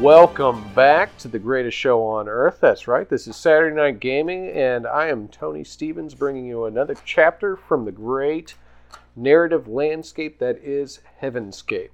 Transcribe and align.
Welcome 0.00 0.66
back 0.72 1.18
to 1.18 1.28
the 1.28 1.38
greatest 1.38 1.76
show 1.76 2.02
on 2.02 2.26
earth. 2.26 2.56
That's 2.58 2.88
right, 2.88 3.06
this 3.06 3.26
is 3.26 3.36
Saturday 3.36 3.76
Night 3.76 4.00
Gaming, 4.00 4.48
and 4.48 4.86
I 4.86 5.08
am 5.08 5.28
Tony 5.28 5.62
Stevens 5.62 6.14
bringing 6.14 6.46
you 6.46 6.64
another 6.64 6.96
chapter 7.04 7.54
from 7.54 7.84
the 7.84 7.92
great 7.92 8.54
narrative 9.14 9.68
landscape 9.68 10.38
that 10.38 10.56
is 10.64 11.00
Heavenscape. 11.20 11.90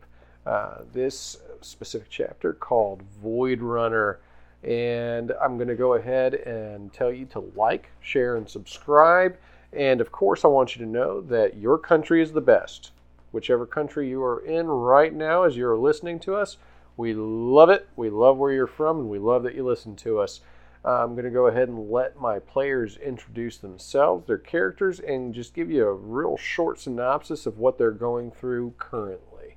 Uh, 0.46 0.82
this 0.92 1.38
specific 1.62 2.06
chapter 2.08 2.52
called 2.52 3.02
Void 3.20 3.60
Runner. 3.60 4.20
And 4.62 5.32
I'm 5.42 5.56
going 5.56 5.66
to 5.66 5.74
go 5.74 5.94
ahead 5.94 6.34
and 6.34 6.92
tell 6.92 7.10
you 7.12 7.26
to 7.26 7.40
like, 7.56 7.90
share, 8.00 8.36
and 8.36 8.48
subscribe. 8.48 9.36
And 9.72 10.00
of 10.00 10.12
course, 10.12 10.44
I 10.44 10.48
want 10.48 10.76
you 10.76 10.84
to 10.84 10.90
know 10.90 11.22
that 11.22 11.56
your 11.56 11.76
country 11.76 12.22
is 12.22 12.30
the 12.30 12.40
best. 12.40 12.92
Whichever 13.32 13.66
country 13.66 14.08
you 14.08 14.22
are 14.22 14.38
in 14.46 14.68
right 14.68 15.12
now 15.12 15.42
as 15.42 15.56
you're 15.56 15.76
listening 15.76 16.20
to 16.20 16.36
us, 16.36 16.56
we 16.96 17.14
love 17.14 17.70
it. 17.70 17.88
We 17.96 18.10
love 18.10 18.36
where 18.36 18.52
you're 18.52 18.66
from, 18.66 19.00
and 19.00 19.08
we 19.08 19.18
love 19.18 19.42
that 19.42 19.54
you 19.54 19.64
listen 19.64 19.96
to 19.96 20.18
us. 20.18 20.40
Uh, 20.84 21.02
I'm 21.02 21.14
going 21.14 21.24
to 21.24 21.30
go 21.30 21.48
ahead 21.48 21.68
and 21.68 21.90
let 21.90 22.20
my 22.20 22.38
players 22.38 22.96
introduce 22.96 23.58
themselves, 23.58 24.26
their 24.26 24.38
characters, 24.38 25.00
and 25.00 25.34
just 25.34 25.52
give 25.52 25.70
you 25.70 25.84
a 25.84 25.92
real 25.92 26.36
short 26.36 26.78
synopsis 26.78 27.44
of 27.44 27.58
what 27.58 27.76
they're 27.76 27.90
going 27.90 28.30
through 28.30 28.74
currently. 28.78 29.56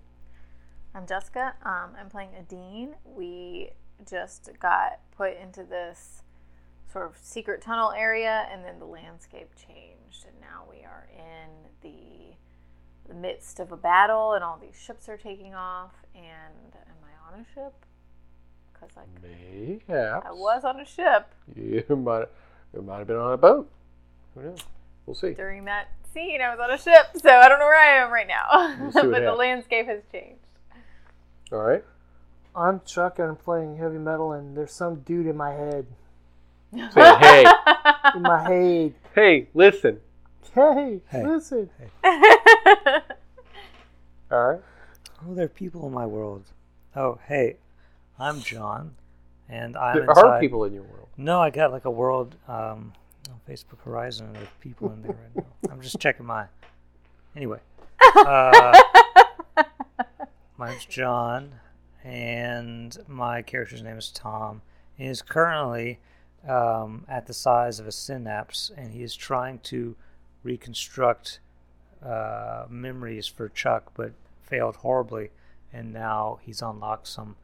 I'm 0.96 1.06
Jessica. 1.06 1.54
Um, 1.64 1.92
I'm 2.00 2.10
playing 2.10 2.32
Adine. 2.38 2.96
We 3.06 3.70
just 4.10 4.50
got 4.60 5.00
put 5.16 5.38
into 5.38 5.64
this 5.64 6.24
sort 6.92 7.06
of 7.06 7.18
secret 7.22 7.62
tunnel 7.62 7.92
area, 7.92 8.48
and 8.52 8.66
then 8.66 8.80
the 8.80 8.86
landscape 8.86 9.50
changed, 9.56 10.26
and 10.26 10.36
now 10.42 10.64
we 10.70 10.78
are 10.84 11.08
in 11.16 11.50
the, 11.82 12.29
the 13.10 13.16
midst 13.16 13.60
of 13.60 13.72
a 13.72 13.78
battle, 13.78 14.34
and 14.34 14.44
all 14.44 14.58
these 14.62 14.80
ships 14.80 15.10
are 15.10 15.18
taking 15.18 15.54
off. 15.56 15.92
And 16.16 16.26
am 16.76 16.96
I 17.04 17.34
on 17.34 17.40
a 17.42 17.46
ship? 17.54 17.74
Because 18.74 18.96
like 18.96 19.08
Mayhaps. 19.22 20.26
I 20.28 20.32
was 20.32 20.64
on 20.64 20.80
a 20.80 20.86
ship 20.86 21.28
You 21.56 21.84
might, 21.96 22.26
you 22.74 22.82
might 22.82 23.00
have 23.00 23.08
been 23.08 23.18
on 23.18 23.34
a 23.34 23.38
boat. 23.38 23.70
Who 24.36 24.44
knows? 24.44 24.60
We'll 25.06 25.16
see. 25.16 25.32
during 25.32 25.66
that 25.66 25.90
scene. 26.14 26.40
I 26.42 26.50
was 26.56 26.60
on 26.60 26.72
a 26.72 26.78
ship, 26.78 27.08
so 27.22 27.30
I 27.30 27.50
don't 27.50 27.60
know 27.60 27.66
where 27.66 27.76
I 27.80 28.04
am 28.04 28.12
right 28.12 28.28
now. 28.28 28.76
We'll 28.80 28.92
but 28.94 29.02
see 29.02 29.08
the 29.08 29.14
happens. 29.22 29.38
landscape 29.40 29.86
has 29.88 30.02
changed. 30.12 30.40
All 31.52 31.60
right. 31.60 31.84
I'm 32.56 32.82
Chuck 32.86 33.20
and 33.20 33.30
I'm 33.30 33.36
playing 33.36 33.78
heavy 33.78 33.98
metal 33.98 34.32
and 34.34 34.56
there's 34.56 34.72
some 34.72 35.02
dude 35.02 35.26
in 35.28 35.36
my 35.38 35.52
head. 35.52 35.86
Say, 36.94 37.16
hey, 37.16 37.46
In 38.16 38.22
my 38.22 38.44
head. 38.44 38.94
hey, 39.16 39.48
listen. 39.56 40.00
Hey, 40.54 41.02
Hey. 41.10 41.26
listen. 41.26 41.70
All 44.32 44.48
right. 44.52 44.62
Oh, 45.28 45.34
there 45.34 45.46
are 45.46 45.50
people 45.50 45.86
in 45.88 45.94
my 45.94 46.06
world. 46.06 46.44
Oh, 46.96 47.20
hey, 47.28 47.58
I'm 48.20 48.42
John, 48.42 48.96
and 49.48 49.76
I'm 49.76 49.96
There 49.98 50.06
inside. 50.10 50.26
are 50.26 50.40
people 50.40 50.64
in 50.66 50.74
your 50.74 50.84
world. 50.84 51.08
No, 51.18 51.42
I 51.42 51.50
got 51.50 51.72
like 51.72 51.86
a 51.86 51.92
world 51.92 52.36
um, 52.48 52.94
on 53.30 53.40
Facebook 53.48 53.82
Horizon, 53.84 54.28
and 54.28 54.36
there's 54.36 54.48
people 54.60 54.92
in 54.92 55.02
there 55.02 55.12
right 55.12 55.36
now. 55.36 55.72
I'm 55.72 55.82
just 55.82 56.00
checking 56.00 56.26
my. 56.26 56.46
Anyway, 57.36 57.60
uh, 58.16 58.82
my 60.58 60.70
name's 60.72 60.86
John, 60.86 61.52
and 62.04 62.98
my 63.08 63.42
character's 63.42 63.82
name 63.82 63.98
is 63.98 64.10
Tom. 64.12 64.62
He 64.96 65.06
is 65.06 65.22
currently 65.22 66.00
um, 66.48 67.06
at 67.08 67.26
the 67.26 67.34
size 67.34 67.80
of 67.80 67.88
a 67.88 67.92
synapse, 67.92 68.72
and 68.76 68.94
he 68.94 69.04
is 69.04 69.16
trying 69.16 69.60
to 69.60 69.96
reconstruct 70.44 71.40
uh, 72.06 72.66
memories 72.70 73.28
for 73.28 73.50
Chuck, 73.50 73.92
but 73.96 74.12
failed 74.44 74.78
horribly. 74.78 75.30
And 75.72 75.94
now 75.94 76.40
he's 76.42 76.62
unlocked 76.62 77.08
some 77.08 77.36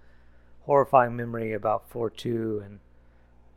horrifying 0.62 1.16
memory 1.16 1.54
about 1.54 1.88
4 1.90 2.10
2 2.10 2.62
and. 2.66 2.80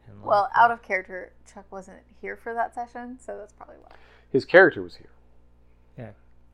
and 0.07 0.23
well, 0.23 0.43
like, 0.43 0.51
out 0.55 0.71
of 0.71 0.83
character, 0.83 1.33
Chuck 1.53 1.65
wasn't 1.71 1.99
here 2.21 2.37
for 2.37 2.53
that 2.55 2.75
session, 2.75 3.19
so 3.19 3.37
that's 3.39 3.53
probably 3.55 3.77
why. 3.81 3.97
His 4.31 4.45
character 4.45 4.83
was 4.83 4.97
here, 4.97 5.09
Yeah. 5.97 6.11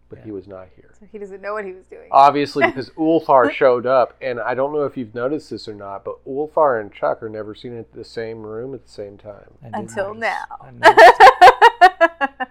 but 0.08 0.18
Yeah. 0.20 0.24
he 0.26 0.30
was 0.30 0.46
not 0.46 0.68
here. 0.76 0.94
So 1.00 1.06
he 1.10 1.18
doesn't 1.18 1.42
know 1.42 1.54
what 1.54 1.64
he 1.64 1.72
was 1.72 1.86
doing. 1.86 2.06
Obviously, 2.12 2.64
because 2.68 2.90
Ulthar 2.90 3.50
showed 3.50 3.84
up, 3.84 4.14
and 4.20 4.38
I 4.38 4.54
don't 4.54 4.72
know 4.72 4.84
if 4.84 4.96
you've 4.96 5.12
noticed 5.14 5.50
this 5.50 5.66
or 5.66 5.74
not, 5.74 6.04
but 6.04 6.24
Ulthar 6.24 6.80
and 6.80 6.92
Chuck 6.92 7.20
are 7.20 7.28
never 7.28 7.56
seen 7.56 7.72
in 7.72 7.84
the 7.92 8.04
same 8.04 8.42
room 8.42 8.74
at 8.74 8.84
the 8.84 8.92
same 8.92 9.18
time. 9.18 9.54
Until 9.60 10.14
notice. 10.14 10.30
now. 10.80 10.96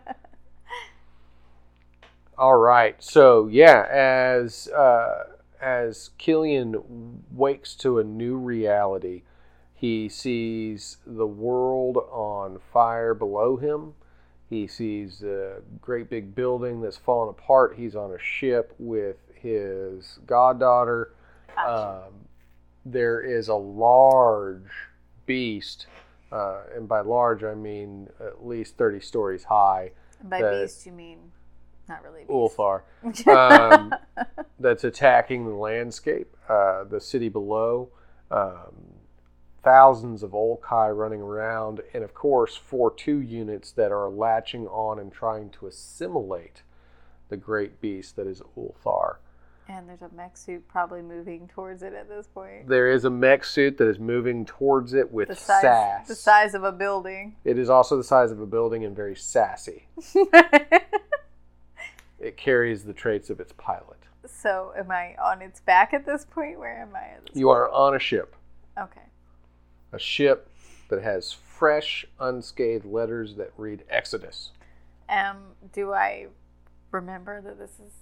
All 2.43 2.57
right. 2.57 3.01
So 3.01 3.47
yeah, 3.47 3.87
as 3.89 4.67
uh, 4.67 5.27
as 5.61 6.09
Killian 6.17 7.23
wakes 7.31 7.73
to 7.75 7.99
a 7.99 8.03
new 8.03 8.35
reality, 8.35 9.21
he 9.73 10.09
sees 10.09 10.97
the 11.07 11.25
world 11.25 11.95
on 12.11 12.59
fire 12.73 13.13
below 13.13 13.55
him. 13.55 13.93
He 14.49 14.67
sees 14.67 15.23
a 15.23 15.61
great 15.79 16.09
big 16.09 16.35
building 16.35 16.81
that's 16.81 16.97
fallen 16.97 17.29
apart. 17.29 17.75
He's 17.77 17.95
on 17.95 18.11
a 18.11 18.19
ship 18.19 18.75
with 18.77 19.15
his 19.33 20.19
goddaughter. 20.27 21.13
Um, 21.65 22.27
there 22.83 23.21
is 23.21 23.47
a 23.47 23.55
large 23.55 24.69
beast, 25.25 25.87
uh, 26.29 26.63
and 26.75 26.89
by 26.89 26.99
large 26.99 27.45
I 27.45 27.55
mean 27.55 28.09
at 28.19 28.45
least 28.45 28.75
thirty 28.75 28.99
stories 28.99 29.45
high. 29.45 29.91
And 30.19 30.29
by 30.29 30.41
that- 30.41 30.63
beast, 30.63 30.85
you 30.85 30.91
mean 30.91 31.31
not 31.89 32.03
really 32.03 32.21
beast. 32.21 32.29
Ulthar 32.29 32.81
um, 33.27 33.93
that's 34.59 34.83
attacking 34.83 35.45
the 35.45 35.53
landscape, 35.55 36.35
uh, 36.49 36.83
the 36.85 36.99
city 37.01 37.29
below. 37.29 37.89
Um, 38.31 38.73
thousands 39.63 40.23
of 40.23 40.31
Olkai 40.31 40.95
running 40.95 41.21
around, 41.21 41.81
and 41.93 42.03
of 42.03 42.13
course, 42.13 42.55
4 42.55 42.93
2 42.95 43.19
units 43.19 43.71
that 43.71 43.91
are 43.91 44.09
latching 44.09 44.67
on 44.67 44.99
and 44.99 45.11
trying 45.11 45.49
to 45.51 45.67
assimilate 45.67 46.63
the 47.29 47.37
great 47.37 47.79
beast 47.79 48.15
that 48.17 48.27
is 48.27 48.41
Ulthar. 48.57 49.15
and 49.69 49.87
there's 49.87 50.01
a 50.01 50.09
mech 50.13 50.35
suit 50.35 50.67
probably 50.67 51.01
moving 51.01 51.47
towards 51.47 51.81
it 51.83 51.93
at 51.93 52.09
this 52.09 52.27
point. 52.27 52.67
There 52.67 52.91
is 52.91 53.05
a 53.05 53.09
mech 53.09 53.45
suit 53.45 53.77
that 53.77 53.87
is 53.87 53.97
moving 53.99 54.45
towards 54.45 54.93
it 54.93 55.09
with 55.11 55.29
The 55.29 55.35
size, 55.35 55.61
sass. 55.61 56.07
the 56.09 56.15
size 56.15 56.53
of 56.53 56.63
a 56.65 56.71
building. 56.73 57.37
It 57.45 57.57
is 57.57 57.69
also 57.69 57.95
the 57.95 58.03
size 58.03 58.31
of 58.31 58.41
a 58.41 58.45
building 58.45 58.83
and 58.83 58.93
very 58.95 59.15
sassy. 59.15 59.87
It 62.23 62.37
carries 62.37 62.83
the 62.85 62.93
traits 62.93 63.29
of 63.29 63.39
its 63.39 63.51
pilot. 63.57 63.97
so, 64.25 64.73
am 64.77 64.89
I 64.89 65.15
on 65.21 65.41
its 65.41 65.59
back 65.59 65.93
at 65.93 66.05
this 66.05 66.25
point? 66.25 66.57
Where 66.57 66.81
am 66.81 66.95
I 66.95 67.15
at 67.15 67.25
this 67.25 67.35
You 67.35 67.49
are 67.49 67.69
on 67.69 67.95
a 67.95 67.99
ship. 67.99 68.35
Okay. 68.79 69.01
a 69.91 69.99
ship 69.99 70.49
that 70.89 71.03
has 71.03 71.31
fresh, 71.33 72.05
unscathed 72.19 72.85
letters 72.85 73.35
that 73.35 73.51
read 73.57 73.83
Exodus. 73.89 74.51
Um, 75.09 75.37
do 75.71 75.93
I 75.93 76.27
remember 76.91 77.41
that 77.41 77.59
this 77.59 77.79
is 77.79 77.93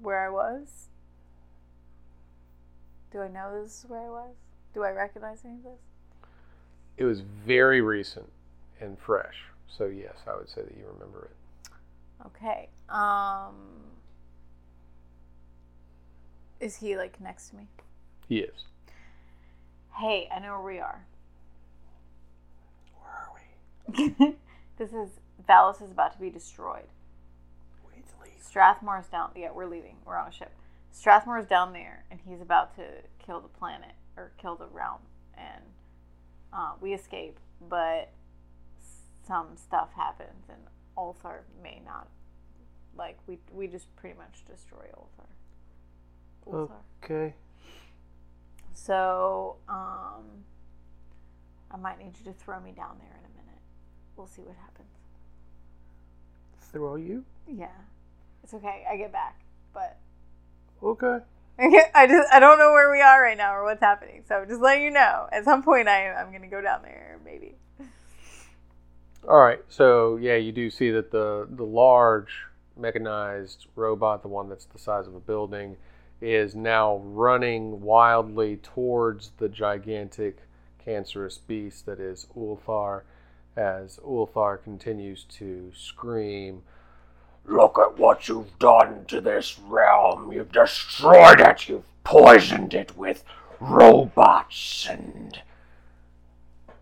where 0.00 0.26
I 0.26 0.30
was? 0.30 0.88
Do 3.12 3.20
I 3.20 3.28
know 3.28 3.62
this 3.62 3.84
is 3.84 3.84
where 3.88 4.00
I 4.00 4.08
was? 4.10 4.34
Do 4.74 4.82
I 4.82 4.90
recognize 4.90 5.40
any 5.44 5.56
of 5.56 5.62
this? 5.64 5.80
It 6.96 7.04
was 7.04 7.20
very 7.20 7.80
recent 7.80 8.30
and 8.80 8.98
fresh. 8.98 9.36
So, 9.68 9.86
yes, 9.86 10.14
I 10.26 10.34
would 10.34 10.48
say 10.48 10.62
that 10.62 10.76
you 10.76 10.84
remember 10.92 11.26
it. 11.26 11.36
Okay. 12.26 12.68
Um, 12.88 13.54
is 16.60 16.76
he 16.76 16.96
like 16.96 17.20
next 17.20 17.50
to 17.50 17.56
me? 17.56 17.68
He 18.28 18.38
is. 18.38 18.64
Hey, 19.96 20.28
I 20.34 20.38
know 20.38 20.60
where 20.60 20.74
we 20.74 20.80
are. 20.80 21.04
Where 22.98 23.10
are 23.10 23.30
we? 23.34 24.36
this 24.78 24.92
is 24.92 25.10
Valis 25.48 25.82
is 25.82 25.90
about 25.90 26.12
to 26.12 26.18
be 26.18 26.30
destroyed. 26.30 26.86
We 27.86 27.96
need 27.96 28.06
to 28.06 28.14
leave. 28.22 28.42
Strathmore's 28.42 29.08
down. 29.08 29.30
Yeah, 29.36 29.50
we're 29.52 29.66
leaving. 29.66 29.96
We're 30.04 30.16
on 30.16 30.28
a 30.28 30.32
ship. 30.32 30.52
Strathmore's 30.92 31.46
down 31.46 31.72
there, 31.72 32.04
and 32.10 32.20
he's 32.26 32.40
about 32.40 32.76
to 32.76 32.84
kill 33.24 33.40
the 33.40 33.48
planet 33.48 33.92
or 34.16 34.32
kill 34.38 34.56
the 34.56 34.66
realm, 34.66 35.00
and 35.36 35.64
uh, 36.52 36.72
we 36.80 36.92
escape. 36.92 37.38
But 37.68 38.12
some 39.26 39.56
stuff 39.56 39.90
happens, 39.96 40.48
and 40.48 40.60
Ulthar 40.96 41.40
may 41.62 41.80
not. 41.84 42.08
Like 42.96 43.18
we 43.26 43.38
we 43.52 43.66
just 43.66 43.94
pretty 43.96 44.16
much 44.18 44.44
destroy 44.46 44.86
Ulthar. 44.96 45.28
Ulthar. 46.46 46.70
Okay. 47.02 47.34
So 48.74 49.56
um, 49.68 50.44
I 51.70 51.76
might 51.76 51.98
need 51.98 52.12
you 52.18 52.32
to 52.32 52.38
throw 52.38 52.60
me 52.60 52.72
down 52.72 52.96
there 52.98 53.18
in 53.18 53.24
a 53.24 53.36
minute. 53.36 53.60
We'll 54.16 54.26
see 54.26 54.42
what 54.42 54.56
happens. 54.56 54.88
Throw 56.72 56.96
you? 56.96 57.24
Yeah, 57.46 57.66
it's 58.42 58.54
okay. 58.54 58.84
I 58.90 58.96
get 58.96 59.12
back, 59.12 59.40
but 59.74 59.98
Okay. 60.82 61.18
I 61.94 62.06
just 62.06 62.32
I 62.32 62.40
don't 62.40 62.58
know 62.58 62.72
where 62.72 62.90
we 62.90 63.00
are 63.00 63.22
right 63.22 63.36
now 63.36 63.54
or 63.54 63.64
what's 63.64 63.80
happening. 63.80 64.24
So 64.26 64.44
just 64.46 64.60
letting 64.60 64.82
you 64.84 64.90
know. 64.90 65.28
At 65.30 65.44
some 65.44 65.62
point, 65.62 65.88
I 65.88 66.12
I'm 66.12 66.32
gonna 66.32 66.48
go 66.48 66.60
down 66.60 66.82
there, 66.82 67.20
maybe. 67.24 67.56
All 69.28 69.38
right. 69.38 69.60
So, 69.68 70.16
yeah, 70.16 70.36
you 70.36 70.52
do 70.52 70.70
see 70.70 70.90
that 70.90 71.10
the, 71.10 71.46
the 71.50 71.64
large 71.64 72.46
mechanized 72.76 73.66
robot, 73.76 74.22
the 74.22 74.28
one 74.28 74.48
that's 74.48 74.64
the 74.64 74.78
size 74.78 75.06
of 75.06 75.14
a 75.14 75.20
building, 75.20 75.76
is 76.20 76.54
now 76.54 76.98
running 77.04 77.80
wildly 77.80 78.56
towards 78.56 79.30
the 79.38 79.48
gigantic 79.48 80.38
cancerous 80.84 81.38
beast 81.38 81.86
that 81.86 82.00
is 82.00 82.26
Ulthar 82.36 83.02
as 83.56 83.98
Ulthar 83.98 84.62
continues 84.62 85.24
to 85.24 85.70
scream, 85.74 86.62
Look 87.44 87.76
at 87.78 87.98
what 87.98 88.28
you've 88.28 88.56
done 88.58 89.04
to 89.06 89.20
this 89.20 89.58
realm. 89.58 90.32
You've 90.32 90.52
destroyed 90.52 91.40
it. 91.40 91.68
You've 91.68 92.04
poisoned 92.04 92.72
it 92.72 92.96
with 92.96 93.24
robots 93.58 94.86
and 94.88 95.40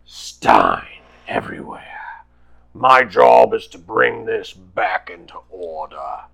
Stein 0.05 1.01
everywhere. 1.27 2.00
My 2.73 3.03
job 3.03 3.53
is 3.53 3.67
to 3.69 3.79
bring 3.79 4.25
this 4.25 4.53
back 4.53 5.11
into 5.11 5.39
order. 5.51 6.25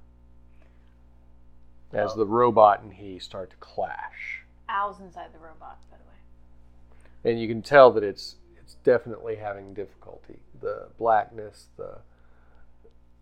as 1.92 2.14
the 2.14 2.26
robot 2.26 2.82
and 2.82 2.92
he 2.92 3.18
start 3.18 3.50
to 3.50 3.56
clash. 3.56 4.42
Owl's 4.68 5.00
inside 5.00 5.32
the 5.32 5.38
robot, 5.38 5.78
by 5.90 5.96
the 5.96 6.04
way. 6.04 7.30
and 7.30 7.40
you 7.40 7.48
can 7.48 7.62
tell 7.62 7.90
that 7.92 8.02
it's 8.04 8.36
it's 8.60 8.74
definitely 8.84 9.36
having 9.36 9.72
difficulty. 9.72 10.40
The 10.60 10.88
blackness, 10.98 11.68
the 11.76 11.98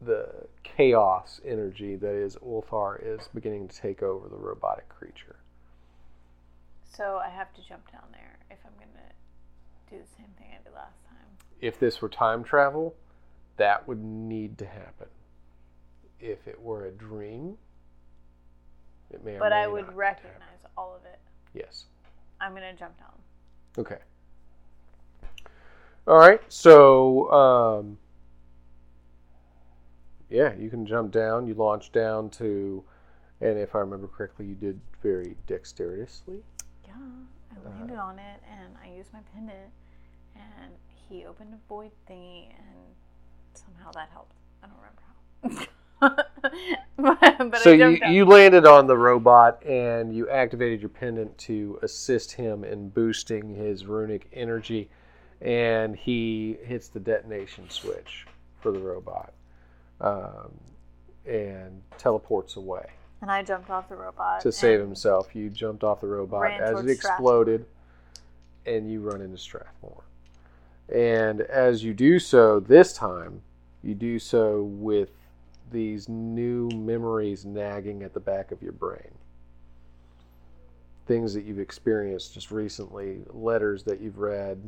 the 0.01 0.47
chaos 0.65 1.41
energy 1.45 1.95
that 1.97 2.15
is 2.15 2.37
Ulthar 2.37 2.99
is 3.01 3.29
beginning 3.33 3.69
to 3.69 3.77
take 3.77 4.03
over 4.03 4.29
the 4.29 4.37
robotic 4.37 4.89
creature. 4.89 5.37
So 6.85 7.21
I 7.25 7.29
have 7.29 7.53
to 7.55 7.63
jump 7.67 7.91
down 7.93 8.05
there 8.13 8.39
if 8.51 8.59
I'm 8.67 8.73
gonna 8.79 9.13
do 9.91 9.99
the 9.99 10.17
same 10.17 10.33
thing 10.37 10.49
I 10.53 10.63
did 10.65 10.75
last 10.75 11.05
time. 11.09 11.39
If 11.61 11.79
this 11.79 12.03
were 12.03 12.09
time 12.09 12.43
travel, 12.45 12.95
that 13.57 13.87
would 13.87 14.03
need 14.03 14.59
to 14.59 14.67
happen. 14.67 15.09
If 16.21 16.47
it 16.47 16.61
were 16.61 16.87
a 16.87 16.91
dream, 16.91 17.57
it 19.11 19.25
may 19.25 19.37
or 19.37 19.41
But 19.41 19.51
may 19.51 19.57
I 19.57 19.67
would 19.67 19.95
recognize 19.95 20.65
all 20.77 20.95
of 20.95 21.05
it. 21.05 21.19
Yes. 21.53 21.85
I'm 22.41 22.55
gonna 22.55 22.75
jump 22.75 22.99
down. 22.99 23.13
Okay. 23.79 23.99
All 26.07 26.19
right. 26.19 26.41
So, 26.49 27.31
um, 27.31 27.99
yeah, 30.29 30.55
you 30.55 30.69
can 30.69 30.87
jump 30.87 31.13
down. 31.13 31.47
You 31.47 31.55
launch 31.55 31.93
down 31.93 32.31
to, 32.31 32.85
and 33.41 33.59
if 33.59 33.75
I 33.75 33.79
remember 33.79 34.09
correctly, 34.09 34.47
you 34.47 34.55
did 34.55 34.81
very 35.03 35.37
dexterously. 35.47 36.43
Yeah, 36.85 36.95
I 36.95 37.69
landed 37.69 37.99
on 37.99 38.19
it 38.19 38.41
and 38.51 38.75
I 38.83 38.97
used 38.97 39.13
my 39.13 39.21
pendant 39.33 39.71
and 40.35 40.73
he 41.09 41.25
opened 41.25 41.55
a 41.55 41.69
void 41.69 41.91
thingy 42.11 42.49
and 42.49 42.95
somehow 43.57 43.91
that 43.93 44.09
helped. 44.13 44.35
I 44.63 44.67
don't 44.67 44.77
remember 44.77 45.03
how. 45.53 45.67
but 46.97 47.51
but 47.51 47.61
so 47.61 47.71
I 47.71 47.75
you, 47.75 47.79
jumped 47.79 48.07
you 48.07 48.25
landed 48.25 48.67
on 48.67 48.87
the 48.87 48.97
robot 48.97 49.65
and 49.65 50.15
you 50.15 50.29
activated 50.29 50.81
your 50.81 50.89
pendant 50.91 51.37
to 51.39 51.79
assist 51.83 52.33
him 52.33 52.65
in 52.65 52.89
boosting 52.91 53.55
his 53.55 53.87
runic 53.87 54.29
energy, 54.33 54.91
and 55.41 55.97
he 55.97 56.59
hits 56.65 56.89
the 56.89 57.01
detonation 57.01 57.69
switch 57.71 58.27
for 58.61 58.73
the 58.73 58.79
robot, 58.79 59.33
um, 60.01 60.53
and 61.27 61.83
teleports 61.99 62.57
away. 62.57 62.87
and 63.23 63.31
I 63.31 63.43
jumped 63.43 63.71
off 63.71 63.89
the 63.89 63.97
robot 63.97 64.41
to 64.43 64.53
save 64.53 64.81
himself. 64.81 65.35
You 65.35 65.51
jumped 65.51 65.85
off 65.85 66.01
the 66.01 66.07
robot 66.07 66.51
as 66.51 66.71
it 66.71 66.73
towards 66.73 66.99
Strathmore. 66.99 67.43
exploded, 67.43 67.67
and 68.67 68.91
you 68.91 69.01
run 69.01 69.21
into 69.21 69.39
Strathmore. 69.39 70.04
And 70.93 71.41
as 71.43 71.83
you 71.83 71.95
do 71.95 72.19
so, 72.19 72.61
this 72.61 72.93
time, 72.93 73.43
you 73.83 73.95
do 73.95 74.19
so 74.19 74.63
with 74.63 75.11
these 75.71 76.09
new 76.09 76.69
memories 76.71 77.45
nagging 77.45 78.03
at 78.03 78.15
the 78.15 78.21
back 78.21 78.53
of 78.53 78.63
your 78.63 78.73
brain. 78.73 79.13
Things 81.07 81.35
that 81.35 81.45
you've 81.45 81.59
experienced 81.59 82.35
just 82.35 82.51
recently, 82.51 83.23
letters 83.31 83.83
that 83.85 84.01
you've 84.01 84.19
read, 84.19 84.61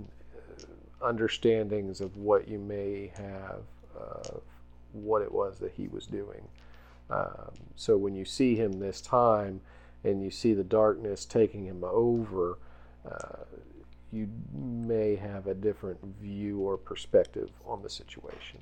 understandings 1.02 2.00
of 2.00 2.16
what 2.16 2.48
you 2.48 2.58
may 2.58 3.12
have, 3.16 3.62
of 3.94 4.42
what 4.92 5.22
it 5.22 5.32
was 5.32 5.58
that 5.58 5.72
he 5.72 5.88
was 5.88 6.06
doing. 6.06 6.46
Um, 7.10 7.52
so 7.76 7.96
when 7.96 8.14
you 8.14 8.24
see 8.24 8.56
him 8.56 8.80
this 8.80 9.00
time 9.00 9.60
and 10.04 10.22
you 10.22 10.30
see 10.30 10.54
the 10.54 10.64
darkness 10.64 11.24
taking 11.24 11.64
him 11.66 11.84
over, 11.84 12.58
uh, 13.10 13.44
you 14.16 14.28
may 14.52 15.14
have 15.16 15.46
a 15.46 15.54
different 15.54 15.98
view 16.20 16.60
or 16.60 16.76
perspective 16.76 17.50
on 17.66 17.82
the 17.82 17.90
situation. 17.90 18.60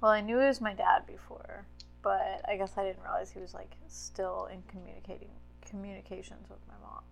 Well, 0.00 0.10
I 0.10 0.20
knew 0.20 0.40
it 0.40 0.48
was 0.48 0.60
my 0.60 0.74
dad 0.74 1.06
before, 1.06 1.64
but 2.02 2.42
I 2.48 2.56
guess 2.56 2.72
I 2.76 2.84
didn't 2.84 3.02
realize 3.02 3.30
he 3.30 3.40
was 3.40 3.54
like 3.54 3.76
still 3.88 4.48
in 4.52 4.62
communicating 4.68 5.30
communications 5.64 6.48
with 6.50 6.58
my 6.68 6.74
mom. 6.82 7.02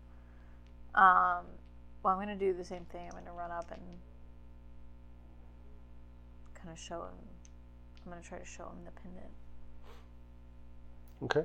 Um, 0.94 1.47
well, 2.03 2.14
I'm 2.14 2.20
gonna 2.20 2.37
do 2.37 2.53
the 2.53 2.64
same 2.64 2.85
thing. 2.87 3.06
I'm 3.06 3.25
gonna 3.25 3.32
run 3.32 3.50
up 3.50 3.70
and 3.70 3.81
kind 6.55 6.70
of 6.70 6.79
show 6.79 7.03
him. 7.03 7.14
I'm 8.05 8.12
gonna 8.12 8.23
try 8.23 8.38
to 8.38 8.44
show 8.44 8.64
him 8.64 8.85
the 8.85 8.91
pendant. 9.00 9.32
Okay. 11.23 11.44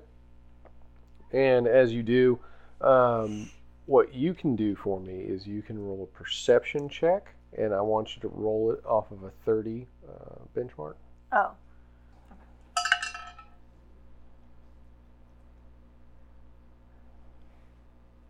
And 1.31 1.67
as 1.67 1.93
you 1.93 2.03
do, 2.03 2.39
um, 2.81 3.49
what 3.87 4.13
you 4.13 4.33
can 4.33 4.55
do 4.55 4.75
for 4.75 4.99
me 4.99 5.13
is 5.13 5.47
you 5.47 5.61
can 5.61 5.79
roll 5.79 6.03
a 6.03 6.17
perception 6.17 6.87
check, 6.89 7.33
and 7.57 7.73
I 7.73 7.81
want 7.81 8.15
you 8.15 8.21
to 8.21 8.27
roll 8.27 8.71
it 8.71 8.85
off 8.85 9.09
of 9.11 9.23
a 9.23 9.31
30 9.45 9.87
uh, 10.07 10.35
benchmark. 10.55 10.95
Oh. 11.31 11.51